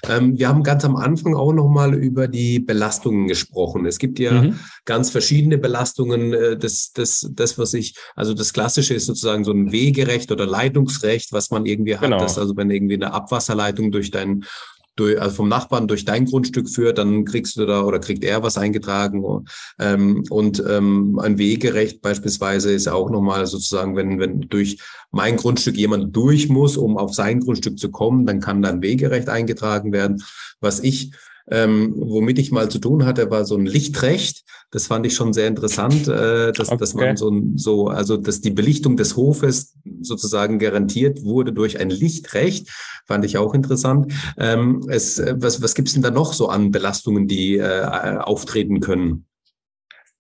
[0.10, 3.86] Ähm, wir haben ganz am Anfang auch nochmal über die Belastungen gesprochen.
[3.86, 4.60] Es gibt ja mhm.
[4.86, 6.34] ganz verschiedene Belastungen.
[6.34, 10.46] Äh, das, das, das, was ich, also das Klassische ist sozusagen so ein Wegerecht oder
[10.46, 12.04] Leitungsrecht, was man irgendwie hat.
[12.04, 12.20] Genau.
[12.20, 14.46] Das, also wenn irgendwie eine Abwasserleitung durch dein
[14.96, 18.44] durch, also vom Nachbarn durch dein Grundstück führt, dann kriegst du da oder kriegt er
[18.44, 19.46] was eingetragen.
[19.80, 24.80] Ähm, und ähm, ein Wegerecht beispielsweise ist auch nochmal sozusagen, wenn, wenn durch
[25.12, 29.30] mein Grundstück jemand durch muss, um auf sein Grundstück zu kommen, dann kann dann Wegerecht
[29.30, 30.24] eingetragen werden.
[30.60, 31.12] Was ich
[31.50, 34.44] ähm, womit ich mal zu tun hatte, war so ein Lichtrecht.
[34.72, 36.78] Das fand ich schon sehr interessant, äh, dass, okay.
[36.78, 41.90] dass man so, so, also dass die Belichtung des Hofes sozusagen garantiert wurde durch ein
[41.90, 42.70] Lichtrecht,
[43.06, 44.14] fand ich auch interessant.
[44.38, 49.26] Ähm, es, was was gibt's denn da noch so an Belastungen, die äh, auftreten können?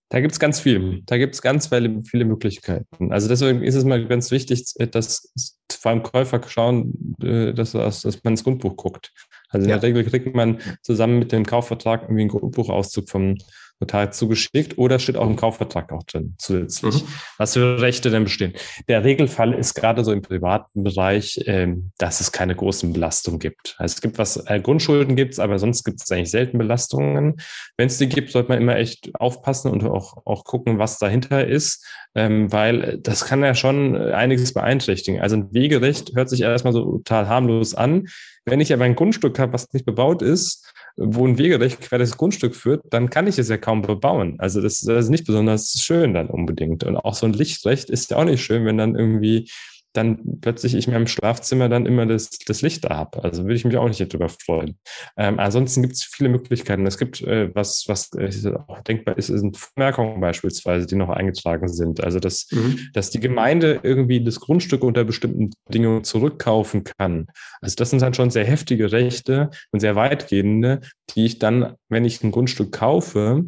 [0.09, 1.01] Da gibt's ganz viel.
[1.07, 3.11] Da gibt's ganz viele, viele Möglichkeiten.
[3.11, 5.31] Also deswegen ist es mal ganz wichtig, dass
[5.71, 9.11] vor allem Käufer schauen, äh, dass, dass man ins Grundbuch guckt.
[9.53, 9.77] Also in ja.
[9.77, 13.37] der Regel kriegt man zusammen mit dem Kaufvertrag irgendwie einen Grundbuchauszug vom
[13.83, 17.07] Notar zugeschickt oder steht auch im Kaufvertrag auch drin zusätzlich, mhm.
[17.37, 18.53] was für Rechte denn bestehen.
[18.87, 23.75] Der Regelfall ist gerade so im privaten Bereich, ähm, dass es keine großen Belastungen gibt.
[23.77, 27.35] Also es gibt was, äh, Grundschulden gibt es, aber sonst gibt es eigentlich selten Belastungen.
[27.77, 31.45] Wenn es die gibt, sollte man immer echt aufpassen und auch, auch gucken, was dahinter
[31.45, 35.21] ist, ähm, weil das kann ja schon einiges beeinträchtigen.
[35.21, 38.07] Also ein Wegerecht hört sich erstmal so total harmlos an.
[38.45, 42.17] Wenn ich aber ein Grundstück habe, was nicht bebaut ist, wo ein Wegerecht quer das
[42.17, 44.35] Grundstück führt, dann kann ich es ja kaum bebauen.
[44.39, 46.83] Also das, das ist nicht besonders schön dann unbedingt.
[46.83, 49.49] Und auch so ein Lichtrecht ist ja auch nicht schön, wenn dann irgendwie
[49.93, 53.23] dann plötzlich ich mir im Schlafzimmer dann immer das, das Licht da habe.
[53.23, 54.77] Also würde ich mich auch nicht darüber freuen.
[55.17, 56.85] Ähm, ansonsten gibt es viele Möglichkeiten.
[56.85, 61.67] Es gibt äh, was, was äh, auch denkbar ist, sind Vermerkungen beispielsweise, die noch eingetragen
[61.67, 62.03] sind.
[62.03, 62.79] Also dass, mhm.
[62.93, 67.27] dass die Gemeinde irgendwie das Grundstück unter bestimmten Bedingungen zurückkaufen kann.
[67.61, 70.81] Also das sind dann schon sehr heftige Rechte und sehr weitgehende,
[71.11, 73.45] die ich dann, wenn ich ein Grundstück kaufe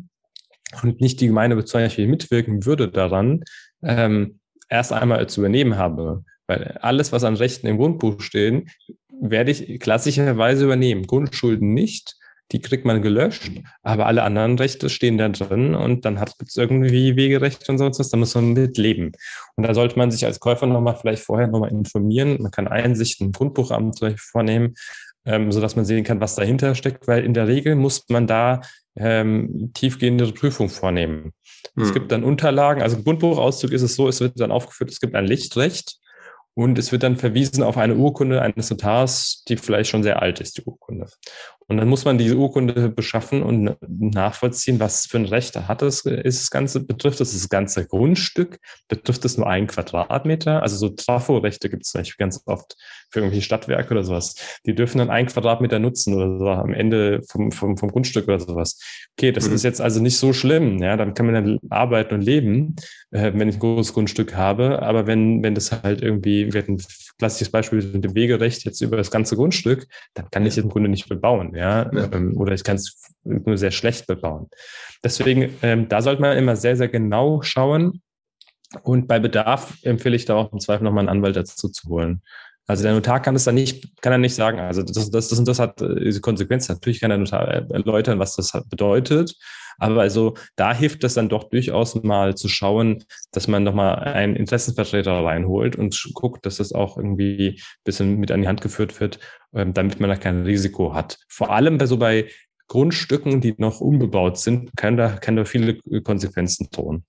[0.84, 3.44] und nicht die Gemeinde zum Beispiel mitwirken würde daran,
[3.84, 4.40] ähm,
[4.70, 6.24] erst einmal zu übernehmen habe.
[6.48, 8.70] Weil alles, was an Rechten im Grundbuch stehen,
[9.22, 11.08] werde ich klassischerweise übernehmen.
[11.08, 12.16] Grundschulden nicht,
[12.52, 16.56] die kriegt man gelöscht, aber alle anderen Rechte stehen da drin und dann hat es
[16.56, 19.14] irgendwie Wegerecht und sonst was, da muss man mit leben.
[19.56, 22.42] Und da sollte man sich als Käufer nochmal vielleicht vorher nochmal informieren.
[22.42, 24.76] Man kann Einsicht im Grundbuchamt vornehmen,
[25.26, 28.62] ähm, sodass man sehen kann, was dahinter steckt, weil in der Regel muss man da
[28.96, 31.34] ähm, tiefgehende Prüfung vornehmen.
[31.76, 31.84] Hm.
[31.84, 35.00] Es gibt dann Unterlagen, also im Grundbuchauszug ist es so, es wird dann aufgeführt, es
[35.00, 35.98] gibt ein Lichtrecht
[36.56, 40.40] und es wird dann verwiesen auf eine Urkunde eines Notars, die vielleicht schon sehr alt
[40.40, 41.08] ist, die Urkunde.
[41.68, 46.06] Und dann muss man diese Urkunde beschaffen und nachvollziehen, was für ein Recht hat es,
[46.06, 50.62] ist das Ganze, betrifft es das ganze Grundstück, betrifft es nur einen Quadratmeter?
[50.62, 52.76] Also so Trafo-Rechte gibt es zum Beispiel ganz oft
[53.10, 54.36] für irgendwelche Stadtwerke oder sowas.
[54.66, 58.40] Die dürfen dann einen Quadratmeter nutzen oder so am Ende vom, vom, vom Grundstück oder
[58.40, 58.80] sowas.
[59.18, 59.56] Okay, das mhm.
[59.56, 62.76] ist jetzt also nicht so schlimm, ja, dann kann man dann arbeiten und leben,
[63.12, 64.84] äh, wenn ich ein großes Grundstück habe.
[64.84, 66.84] Aber wenn, wenn das halt irgendwie, wir hatten ein
[67.18, 70.70] klassisches Beispiel mit dem Wegerecht jetzt über das ganze Grundstück, dann kann ich es im
[70.70, 72.10] Grunde nicht bebauen ja, ja.
[72.12, 74.50] Ähm, oder ich kann es nur sehr schlecht bebauen.
[75.04, 78.02] Deswegen, ähm, da sollte man immer sehr, sehr genau schauen.
[78.84, 82.22] Und bei Bedarf empfehle ich da auch im Zweifel nochmal einen Anwalt dazu zu holen.
[82.68, 85.38] Also der Notar kann es dann nicht, kann er nicht sagen, also das, das, das
[85.40, 86.68] und das hat äh, diese Konsequenz.
[86.68, 89.36] Natürlich kann der Notar erläutern, was das bedeutet,
[89.78, 94.36] Aber also da hilft es dann doch durchaus mal zu schauen, dass man nochmal einen
[94.36, 99.00] Interessenvertreter reinholt und guckt, dass das auch irgendwie ein bisschen mit an die Hand geführt
[99.00, 99.20] wird,
[99.54, 101.18] ähm, damit man da kein Risiko hat.
[101.28, 102.30] Vor allem bei so bei
[102.68, 107.06] Grundstücken, die noch unbebaut sind, kann da, kann da viele Konsequenzen drohen.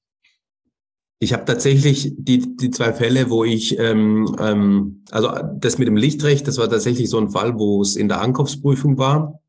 [1.19, 5.97] Ich habe tatsächlich die, die zwei Fälle, wo ich, ähm, ähm, also das mit dem
[5.97, 9.41] Lichtrecht, das war tatsächlich so ein Fall, wo es in der Ankaufsprüfung war.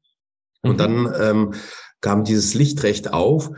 [0.62, 0.78] Und mhm.
[0.78, 1.54] dann ähm,
[2.02, 3.52] kam dieses Lichtrecht auf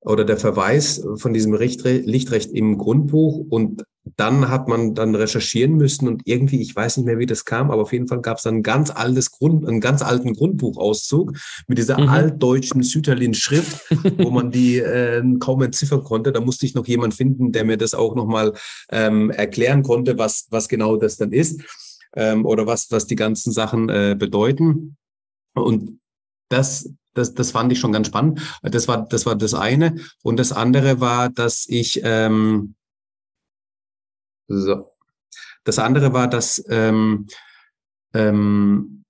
[0.00, 3.84] oder der Verweis von diesem Lichtrecht im Grundbuch und
[4.16, 7.70] dann hat man dann recherchieren müssen und irgendwie, ich weiß nicht mehr, wie das kam,
[7.70, 11.32] aber auf jeden Fall gab es dann ein ganz altes Grund, einen ganz alten Grundbuchauszug
[11.68, 12.08] mit dieser mhm.
[12.10, 16.32] altdeutschen Süterlin-Schrift, wo man die äh, kaum entziffern konnte.
[16.32, 18.52] Da musste ich noch jemand finden, der mir das auch nochmal
[18.90, 21.62] ähm, erklären konnte, was, was genau das dann ist
[22.14, 24.96] ähm, oder was, was die ganzen Sachen äh, bedeuten.
[25.54, 25.98] Und
[26.50, 28.40] das, das, das fand ich schon ganz spannend.
[28.62, 29.96] Das war, das war das eine.
[30.22, 32.74] Und das andere war, dass ich ähm,
[34.48, 34.90] so.
[35.64, 37.26] Das andere war, dass ähm,
[38.12, 39.04] ähm,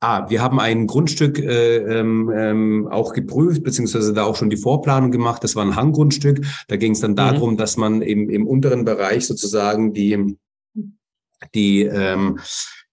[0.00, 4.56] ah, wir haben ein Grundstück äh, ähm, ähm, auch geprüft, beziehungsweise da auch schon die
[4.56, 5.42] Vorplanung gemacht.
[5.42, 6.46] Das war ein Hanggrundstück.
[6.68, 7.16] Da ging es dann mhm.
[7.16, 10.38] darum, dass man im, im unteren Bereich sozusagen die
[11.52, 12.38] die ähm,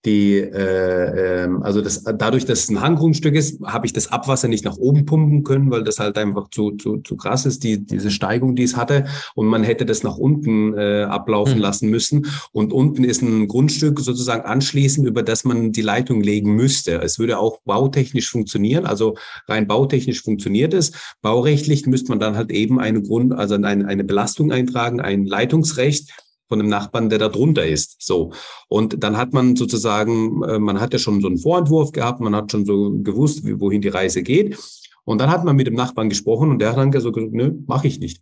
[0.06, 4.47] die, äh, äh, also das, dadurch, dass es ein Hanggrundstück ist, habe ich das Abwasser
[4.47, 7.86] nicht nach oben pumpen können, weil das halt einfach zu, zu, zu krass ist, die,
[7.86, 9.06] diese Steigung, die es hatte.
[9.36, 11.62] Und man hätte das nach unten äh, ablaufen mhm.
[11.62, 12.26] lassen müssen.
[12.52, 16.99] Und unten ist ein Grundstück sozusagen anschließend, über das man die Leitung legen müsste.
[17.02, 19.16] Es würde auch bautechnisch funktionieren, also
[19.47, 20.93] rein bautechnisch funktioniert es.
[21.22, 26.12] Baurechtlich müsste man dann halt eben eine Grund, also eine, eine Belastung eintragen, ein Leitungsrecht
[26.52, 27.95] von dem Nachbarn, der da drunter ist.
[28.02, 28.34] So.
[28.68, 32.36] Und dann hat man sozusagen, äh, man hat ja schon so einen Vorentwurf gehabt, man
[32.36, 34.58] hat schon so gewusst, wohin die Reise geht.
[35.06, 37.88] Und dann hat man mit dem Nachbarn gesprochen und der hat dann gesagt, nö, mache
[37.88, 38.22] ich nicht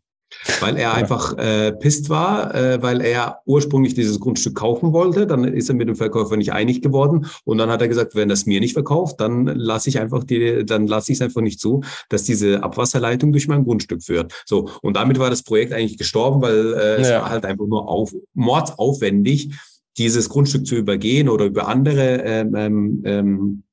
[0.59, 5.27] weil er einfach äh, pisst war, äh, weil er ursprünglich dieses Grundstück kaufen wollte.
[5.27, 8.29] Dann ist er mit dem Verkäufer nicht einig geworden und dann hat er gesagt, wenn
[8.29, 11.59] das mir nicht verkauft, dann lasse ich einfach die, dann lasse ich es einfach nicht
[11.59, 14.33] zu, dass diese Abwasserleitung durch mein Grundstück führt.
[14.45, 17.87] So und damit war das Projekt eigentlich gestorben, weil äh, es war halt einfach nur
[17.87, 19.51] auf, mordsaufwendig,
[19.97, 23.63] dieses Grundstück zu übergehen oder über andere ähm, ähm, ähm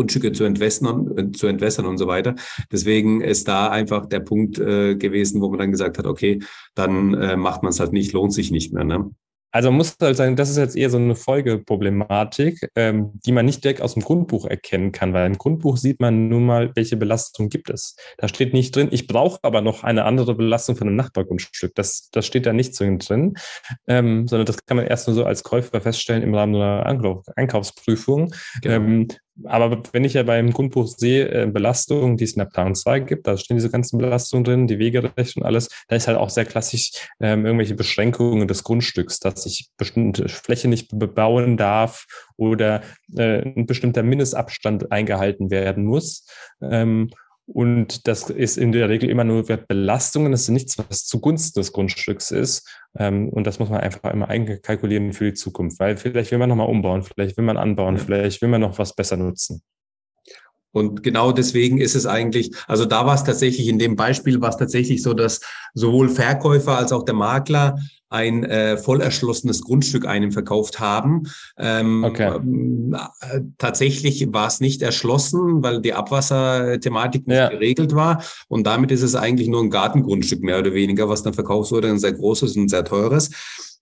[0.00, 2.34] Grundstücke zu entwässern, äh, zu entwässern und so weiter.
[2.72, 6.40] Deswegen ist da einfach der Punkt äh, gewesen, wo man dann gesagt hat, okay,
[6.74, 8.84] dann äh, macht man es halt nicht, lohnt sich nicht mehr.
[8.84, 9.10] Ne?
[9.52, 13.44] Also man muss halt sagen, das ist jetzt eher so eine Folgeproblematik, ähm, die man
[13.44, 16.96] nicht direkt aus dem Grundbuch erkennen kann, weil im Grundbuch sieht man nun mal, welche
[16.96, 17.96] Belastung gibt es.
[18.16, 21.74] Da steht nicht drin, ich brauche aber noch eine andere Belastung von einem Nachbargrundstück.
[21.74, 23.34] Das, das steht da nicht so drin,
[23.88, 26.86] ähm, sondern das kann man erst nur so als Käufer feststellen im Rahmen einer
[27.36, 28.32] Einkaufsprüfung.
[28.62, 28.74] Genau.
[28.74, 29.08] Ähm,
[29.44, 33.00] aber wenn ich ja beim Grundbuch sehe, äh, Belastungen, die es in der Plan 2
[33.00, 36.30] gibt, da stehen diese ganzen Belastungen drin, die Wegerecht und alles, da ist halt auch
[36.30, 42.82] sehr klassisch ähm, irgendwelche Beschränkungen des Grundstücks, dass ich bestimmte Fläche nicht bebauen darf oder
[43.16, 46.26] äh, ein bestimmter Mindestabstand eingehalten werden muss.
[46.62, 47.10] Ähm,
[47.52, 50.30] und das ist in der Regel immer nur Belastungen.
[50.30, 52.68] Das ist nichts, was zugunsten des Grundstücks ist.
[52.96, 55.80] Ähm, und das muss man einfach immer einkalkulieren für die Zukunft.
[55.80, 58.94] Weil vielleicht will man nochmal umbauen, vielleicht will man anbauen, vielleicht will man noch was
[58.94, 59.62] besser nutzen.
[60.72, 64.50] Und genau deswegen ist es eigentlich, also da war es tatsächlich, in dem Beispiel war
[64.50, 65.40] es tatsächlich so, dass
[65.74, 67.76] sowohl Verkäufer als auch der Makler
[68.10, 71.22] ein äh, voll erschlossenes Grundstück einem verkauft haben.
[71.56, 72.40] Ähm, okay.
[73.20, 77.48] äh, tatsächlich war es nicht erschlossen, weil die Abwasserthematik nicht ja.
[77.48, 78.22] geregelt war.
[78.48, 81.88] Und damit ist es eigentlich nur ein Gartengrundstück mehr oder weniger, was dann verkauft wurde,
[81.88, 83.30] ein sehr großes und sehr teures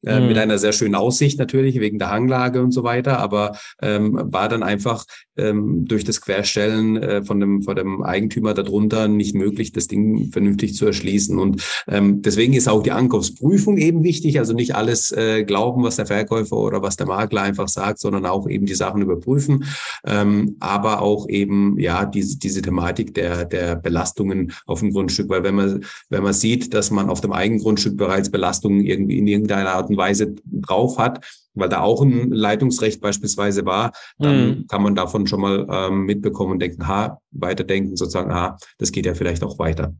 [0.05, 0.28] äh, mhm.
[0.28, 4.49] mit einer sehr schönen Aussicht natürlich wegen der Hanglage und so weiter, aber ähm, war
[4.49, 5.05] dann einfach
[5.36, 10.30] ähm, durch das Querstellen äh, von dem von dem Eigentümer darunter nicht möglich, das Ding
[10.30, 11.38] vernünftig zu erschließen.
[11.38, 14.38] Und ähm, deswegen ist auch die Ankaufsprüfung eben wichtig.
[14.38, 18.26] Also nicht alles äh, glauben, was der Verkäufer oder was der Makler einfach sagt, sondern
[18.26, 19.64] auch eben die Sachen überprüfen.
[20.07, 25.42] Ähm, aber auch eben ja diese diese Thematik der der Belastungen auf dem Grundstück, weil
[25.42, 29.70] wenn man wenn man sieht, dass man auf dem Eigengrundstück bereits Belastungen irgendwie in irgendeiner
[29.70, 34.66] Art und Weise drauf hat, weil da auch ein Leitungsrecht beispielsweise war, dann mhm.
[34.68, 39.07] kann man davon schon mal ähm, mitbekommen und denken, ha, weiterdenken, sozusagen, ha, das geht
[39.07, 39.95] ja vielleicht auch weiter.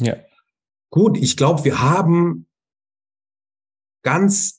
[0.00, 0.16] Ja.
[0.90, 2.46] Gut, ich glaube, wir haben
[4.02, 4.57] ganz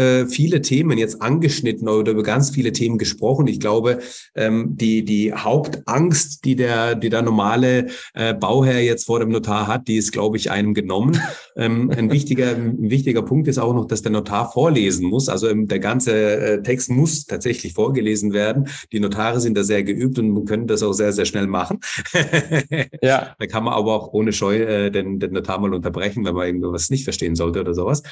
[0.00, 3.46] äh, viele Themen jetzt angeschnitten oder über ganz viele Themen gesprochen.
[3.46, 3.98] Ich glaube,
[4.34, 9.66] ähm, die, die Hauptangst, die der, die der normale äh, Bauherr jetzt vor dem Notar
[9.66, 11.20] hat, die ist, glaube ich, einem genommen.
[11.56, 15.28] ähm, ein wichtiger, ein wichtiger Punkt ist auch noch, dass der Notar vorlesen muss.
[15.28, 18.68] Also ähm, der ganze äh, Text muss tatsächlich vorgelesen werden.
[18.92, 21.80] Die Notare sind da sehr geübt und können das auch sehr, sehr schnell machen.
[23.02, 23.34] ja.
[23.38, 26.46] Da kann man aber auch ohne Scheu äh, den, den Notar mal unterbrechen, wenn man
[26.46, 28.02] irgendwas nicht verstehen sollte oder sowas.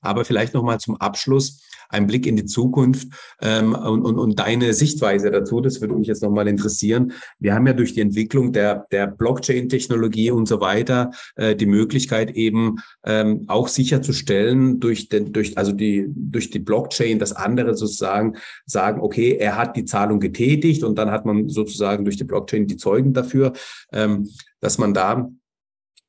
[0.00, 3.08] Aber vielleicht nochmal zum Abschluss ein Blick in die Zukunft
[3.40, 5.60] ähm, und, und, und deine Sichtweise dazu.
[5.60, 7.12] Das würde mich jetzt nochmal interessieren.
[7.38, 12.32] Wir haben ja durch die Entwicklung der, der Blockchain-Technologie und so weiter äh, die Möglichkeit
[12.32, 18.36] eben ähm, auch sicherzustellen durch den, durch, also die, durch die Blockchain, dass andere sozusagen
[18.66, 22.66] sagen, okay, er hat die Zahlung getätigt und dann hat man sozusagen durch die Blockchain
[22.66, 23.52] die Zeugen dafür,
[23.92, 24.28] ähm,
[24.60, 25.28] dass man da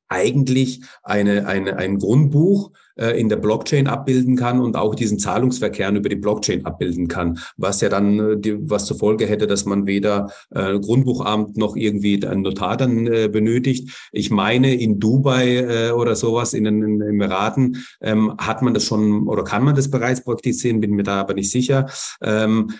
[0.08, 6.08] eigentlich eine, eine, ein Grundbuch in der Blockchain abbilden kann und auch diesen Zahlungsverkehr über
[6.08, 9.86] die Blockchain abbilden kann, was ja dann äh, die, was zur Folge hätte, dass man
[9.86, 14.08] weder äh, Grundbuchamt noch irgendwie einen Notar dann äh, benötigt.
[14.12, 19.28] Ich meine, in Dubai äh, oder sowas, in den, Emiraten, ähm, hat man das schon
[19.28, 21.86] oder kann man das bereits praktizieren, bin mir da aber nicht sicher.
[22.22, 22.70] Ähm,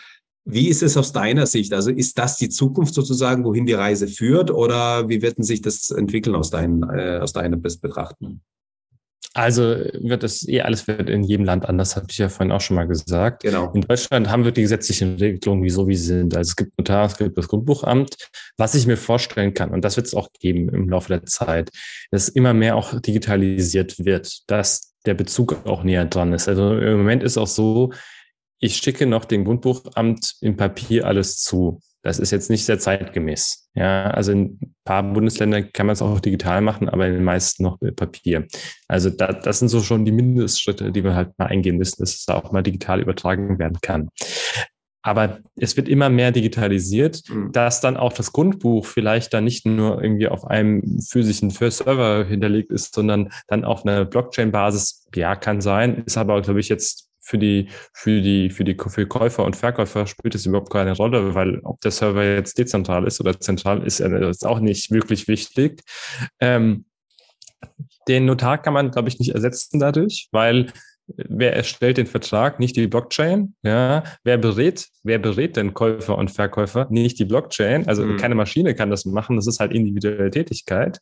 [0.45, 1.73] wie ist es aus deiner Sicht?
[1.73, 5.91] Also ist das die Zukunft sozusagen, wohin die Reise führt, oder wie wird sich das
[5.91, 8.41] entwickeln aus, dein, äh, aus deiner Betrachten?
[9.33, 12.61] Also wird das eh alles wird in jedem Land anders, habe ich ja vorhin auch
[12.61, 13.45] schon mal gesagt.
[13.45, 13.71] Genau.
[13.73, 16.37] In Deutschland haben wir die gesetzlichen Regelungen, wie so wie sie sind.
[16.37, 18.17] Also es gibt Notar, es gibt das Grundbuchamt.
[18.57, 21.71] Was ich mir vorstellen kann, und das wird es auch geben im Laufe der Zeit,
[22.11, 26.49] dass immer mehr auch digitalisiert wird, dass der Bezug auch näher dran ist.
[26.49, 27.93] Also im Moment ist auch so,
[28.59, 31.81] ich schicke noch dem Grundbuchamt im Papier alles zu.
[32.03, 33.69] Das ist jetzt nicht sehr zeitgemäß.
[33.75, 37.25] Ja, also in ein paar Bundesländern kann man es auch digital machen, aber in den
[37.25, 38.47] meisten noch Papier.
[38.89, 42.15] Also da, das sind so schon die Mindestschritte, die wir halt mal eingehen müssen, dass
[42.21, 44.09] es auch mal digital übertragen werden kann.
[45.03, 47.53] Aber es wird immer mehr digitalisiert, mhm.
[47.53, 52.71] dass dann auch das Grundbuch vielleicht dann nicht nur irgendwie auf einem physischen Server hinterlegt
[52.71, 57.39] ist, sondern dann auf einer Blockchain-Basis, ja, kann sein, ist aber, glaube ich, jetzt für
[57.39, 61.61] die, für die, für die für Käufer und Verkäufer spielt es überhaupt keine Rolle, weil
[61.61, 65.83] ob der Server jetzt dezentral ist oder zentral ist, äh, ist auch nicht wirklich wichtig.
[66.41, 66.87] Ähm,
[68.09, 70.73] den Notar kann man, glaube ich, nicht ersetzen dadurch, weil
[71.17, 72.61] wer erstellt den Vertrag?
[72.61, 73.55] Nicht die Blockchain.
[73.63, 74.89] Ja, wer berät?
[75.03, 76.87] Wer berät denn Käufer und Verkäufer?
[76.91, 77.89] Nicht die Blockchain.
[77.89, 78.17] Also mhm.
[78.19, 79.37] keine Maschine kann das machen.
[79.37, 80.99] Das ist halt individuelle Tätigkeit.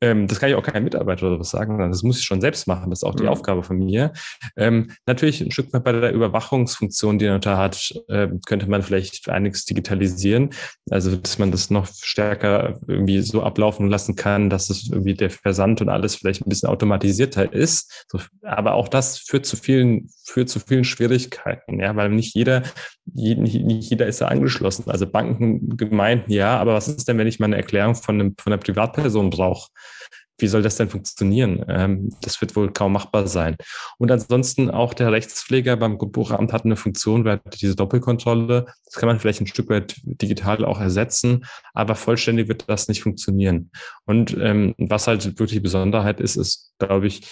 [0.00, 1.78] Ähm, das kann ich auch keinem Mitarbeiter oder was sagen.
[1.78, 2.90] Das muss ich schon selbst machen.
[2.90, 3.30] Das ist auch die mhm.
[3.30, 4.12] Aufgabe von mir.
[4.56, 8.82] Ähm, natürlich ein Stück weit bei der Überwachungsfunktion, die er da hat, äh, könnte man
[8.82, 10.50] vielleicht einiges digitalisieren.
[10.90, 15.30] Also dass man das noch stärker irgendwie so ablaufen lassen kann, dass es irgendwie der
[15.30, 18.06] Versand und alles vielleicht ein bisschen automatisierter ist.
[18.10, 22.62] So, aber auch das führt zu vielen, führt zu vielen Schwierigkeiten, ja, weil nicht jeder,
[23.04, 24.90] nicht, jeder ist da angeschlossen.
[24.90, 28.34] Also Banken, Gemeinden, ja, aber was ist denn, wenn ich mal eine Erklärung von, einem,
[28.38, 29.70] von einer Privatperson brauche?
[30.38, 31.64] Wie soll das denn funktionieren?
[31.68, 33.56] Ähm, das wird wohl kaum machbar sein.
[33.96, 38.66] Und ansonsten auch der Rechtspfleger beim Buchamt hat eine Funktion, hat diese Doppelkontrolle.
[38.84, 43.02] Das kann man vielleicht ein Stück weit digital auch ersetzen, aber vollständig wird das nicht
[43.02, 43.70] funktionieren.
[44.04, 47.22] Und ähm, was halt wirklich Besonderheit ist, ist, glaube ich,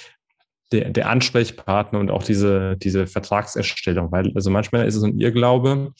[0.72, 5.92] der, der Ansprechpartner und auch diese, diese Vertragserstellung, weil also manchmal ist es ein Irrglaube,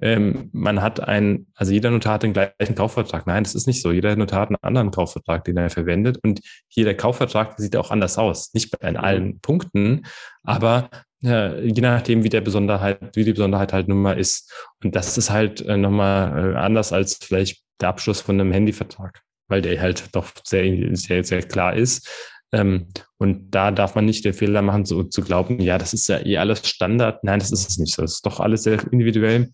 [0.00, 3.26] ähm, man hat ein, also jeder Notar hat den gleichen Kaufvertrag.
[3.26, 3.92] Nein, das ist nicht so.
[3.92, 6.18] Jeder Notar hat einen anderen Kaufvertrag, den er verwendet.
[6.22, 8.52] Und hier der Kaufvertrag sieht auch anders aus.
[8.52, 10.02] Nicht in allen Punkten,
[10.42, 10.90] aber
[11.24, 14.52] äh, je nachdem, wie der Besonderheit, wie die Besonderheit halt nun mal ist.
[14.84, 19.22] Und das ist halt äh, nochmal äh, anders als vielleicht der Abschluss von einem Handyvertrag,
[19.48, 22.08] weil der halt doch sehr, sehr, sehr klar ist.
[22.52, 22.88] Ähm,
[23.18, 26.24] und da darf man nicht den Fehler machen, so zu glauben, ja, das ist ja
[26.24, 27.24] eh alles Standard.
[27.24, 27.98] Nein, das ist es nicht.
[27.98, 29.52] Das ist doch alles sehr individuell.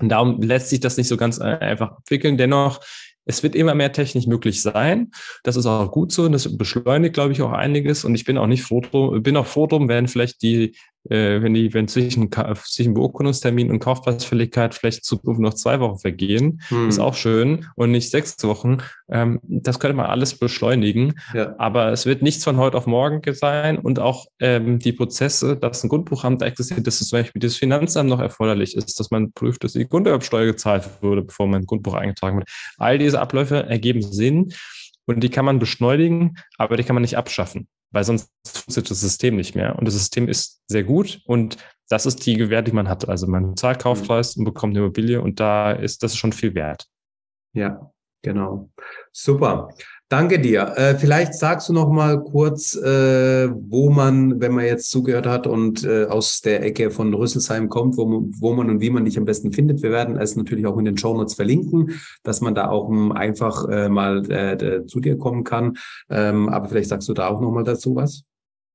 [0.00, 2.36] Und darum lässt sich das nicht so ganz einfach abwickeln.
[2.36, 2.80] Dennoch,
[3.24, 5.10] es wird immer mehr technisch möglich sein.
[5.44, 8.04] Das ist auch gut so und das beschleunigt, glaube ich, auch einiges.
[8.04, 10.76] Und ich bin auch nicht froh drum, bin auch froh drum, wenn vielleicht die
[11.08, 16.60] äh, wenn die, wenn zwischen, zwischen Beurkundungstermin und Kaufpreisfälligkeit vielleicht Zukunft noch zwei Wochen vergehen,
[16.68, 16.88] hm.
[16.88, 18.78] ist auch schön und nicht sechs Wochen.
[19.10, 21.14] Ähm, das könnte man alles beschleunigen.
[21.34, 21.54] Ja.
[21.58, 25.82] Aber es wird nichts von heute auf morgen sein und auch ähm, die Prozesse, dass
[25.82, 29.72] ein Grundbuchamt existiert, dass zum Beispiel das Finanzamt noch erforderlich ist, dass man prüft, dass
[29.72, 32.48] die Grunderwerbsteuer gezahlt wurde, bevor man ein Grundbuch eingetragen wird.
[32.76, 34.52] All diese Abläufe ergeben Sinn
[35.06, 39.00] und die kann man beschleunigen, aber die kann man nicht abschaffen weil sonst funktioniert das
[39.00, 39.78] System nicht mehr.
[39.78, 41.56] Und das System ist sehr gut und
[41.88, 43.08] das ist die Gewähr, die man hat.
[43.08, 46.86] Also man zahlt Kaufpreis und bekommt eine Immobilie und da ist das schon viel wert.
[47.54, 47.90] Ja,
[48.22, 48.70] genau.
[49.12, 49.70] Super.
[50.10, 50.72] Danke dir.
[50.76, 55.46] Äh, vielleicht sagst du noch mal kurz, äh, wo man, wenn man jetzt zugehört hat
[55.46, 58.06] und äh, aus der Ecke von Rüsselsheim kommt, wo
[58.40, 59.82] wo man und wie man dich am besten findet.
[59.82, 63.12] Wir werden es natürlich auch in den Show Notes verlinken, dass man da auch um,
[63.12, 65.76] einfach äh, mal äh, zu dir kommen kann.
[66.08, 68.24] Ähm, aber vielleicht sagst du da auch noch mal dazu was.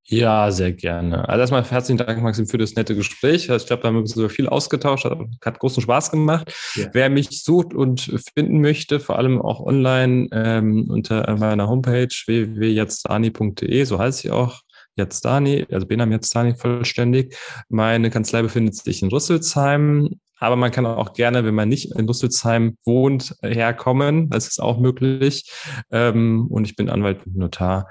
[0.06, 1.28] Ja, sehr gerne.
[1.30, 3.50] Also erstmal herzlichen Dank, Maxim, für das nette Gespräch.
[3.50, 6.54] Also ich glaube, da haben wir sogar viel ausgetauscht, hat, hat großen Spaß gemacht.
[6.76, 6.88] Ja.
[6.92, 13.84] Wer mich sucht und finden möchte, vor allem auch online ähm, unter meiner Homepage www.jetztani.de,
[13.86, 14.62] so heißt sie auch,
[14.96, 17.36] Jetztani, also Benam Jetztani vollständig.
[17.70, 22.06] Meine Kanzlei befindet sich in Rüsselsheim, aber man kann auch gerne, wenn man nicht in
[22.06, 24.30] Rüsselsheim wohnt, herkommen.
[24.30, 25.50] Das ist auch möglich.
[25.90, 27.88] Ähm, und ich bin Anwalt und Notar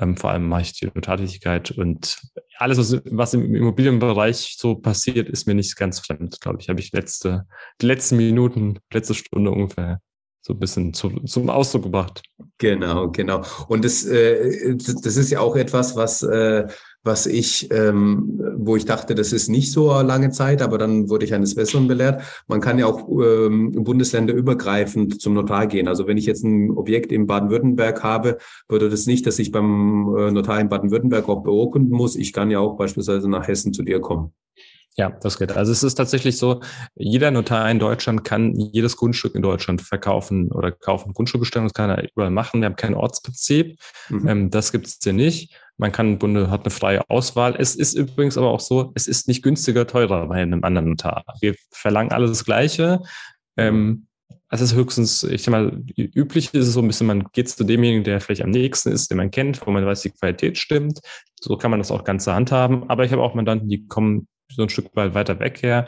[0.00, 2.18] ähm, vor allem mache ich die Notartätigkeit und
[2.58, 6.68] alles, was, was im Immobilienbereich so passiert, ist mir nicht ganz fremd, glaube ich.
[6.68, 7.46] Habe ich letzte,
[7.80, 10.00] die letzten Minuten, letzte Stunde ungefähr
[10.46, 12.22] so ein bisschen zu, zum Ausdruck gebracht.
[12.58, 13.42] Genau, genau.
[13.68, 16.66] Und das, äh, das ist ja auch etwas, was, äh,
[17.06, 21.24] was ich, ähm, wo ich dachte, das ist nicht so lange Zeit, aber dann wurde
[21.24, 22.22] ich eines Besseren belehrt.
[22.48, 25.88] Man kann ja auch ähm, bundesländerübergreifend zum Notar gehen.
[25.88, 28.38] Also wenn ich jetzt ein Objekt in Baden-Württemberg habe,
[28.68, 32.16] bedeutet das nicht, dass ich beim äh, Notar in Baden-Württemberg auch beurkunden muss.
[32.16, 34.32] Ich kann ja auch beispielsweise nach Hessen zu dir kommen.
[34.98, 35.52] Ja, das geht.
[35.52, 36.60] Also es ist tatsächlich so,
[36.94, 41.12] jeder Notar in Deutschland kann jedes Grundstück in Deutschland verkaufen oder kaufen.
[41.12, 42.62] Grundstückbestellung, das kann er überall machen.
[42.62, 43.78] Wir haben kein Ortsprinzip.
[44.08, 44.28] Mhm.
[44.28, 45.54] Ähm, das gibt es hier nicht.
[45.78, 47.54] Man kann, Bunde hat eine freie Auswahl.
[47.58, 51.24] Es ist übrigens aber auch so, es ist nicht günstiger, teurer bei einem anderen Notar.
[51.40, 53.02] Wir verlangen alles das Gleiche.
[53.56, 54.06] Ähm,
[54.48, 57.64] es ist höchstens, ich sag mal, üblich ist es so ein bisschen, man geht zu
[57.64, 61.00] demjenigen, der vielleicht am nächsten ist, den man kennt, wo man weiß, die Qualität stimmt.
[61.40, 62.88] So kann man das auch ganze handhaben.
[62.88, 65.86] Aber ich habe auch Mandanten, die kommen so ein Stück weit weiter weg her.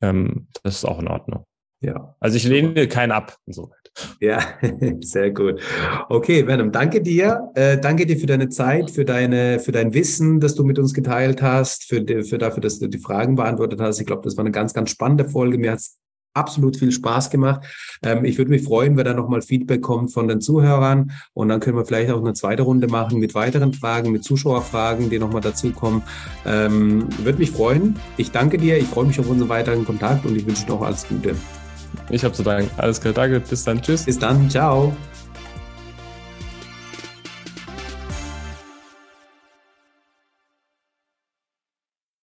[0.00, 1.46] Ähm, das ist auch in Ordnung.
[1.80, 2.16] Ja.
[2.20, 3.79] Also ich lehne keinen ab, insoweit.
[4.20, 4.40] Ja,
[5.00, 5.60] sehr gut.
[6.08, 7.50] Okay, Venom, danke dir.
[7.54, 10.94] Äh, danke dir für deine Zeit, für deine, für dein Wissen, das du mit uns
[10.94, 14.00] geteilt hast, für, für dafür, dass du die Fragen beantwortet hast.
[14.00, 15.58] Ich glaube, das war eine ganz, ganz spannende Folge.
[15.58, 15.98] Mir hat es
[16.34, 17.66] absolut viel Spaß gemacht.
[18.02, 21.60] Ähm, ich würde mich freuen, wenn da nochmal Feedback kommt von den Zuhörern und dann
[21.60, 25.42] können wir vielleicht auch eine zweite Runde machen mit weiteren Fragen, mit Zuschauerfragen, die nochmal
[25.42, 26.02] dazukommen.
[26.46, 27.98] Ähm, würde mich freuen.
[28.16, 31.06] Ich danke dir, ich freue mich auf unseren weiteren Kontakt und ich wünsche noch alles
[31.08, 31.34] Gute.
[32.08, 32.70] Ich habe zu danken.
[32.76, 33.40] Alles klar, danke.
[33.40, 33.80] Bis dann.
[33.80, 34.04] Tschüss.
[34.04, 34.48] Bis dann.
[34.50, 34.94] Ciao.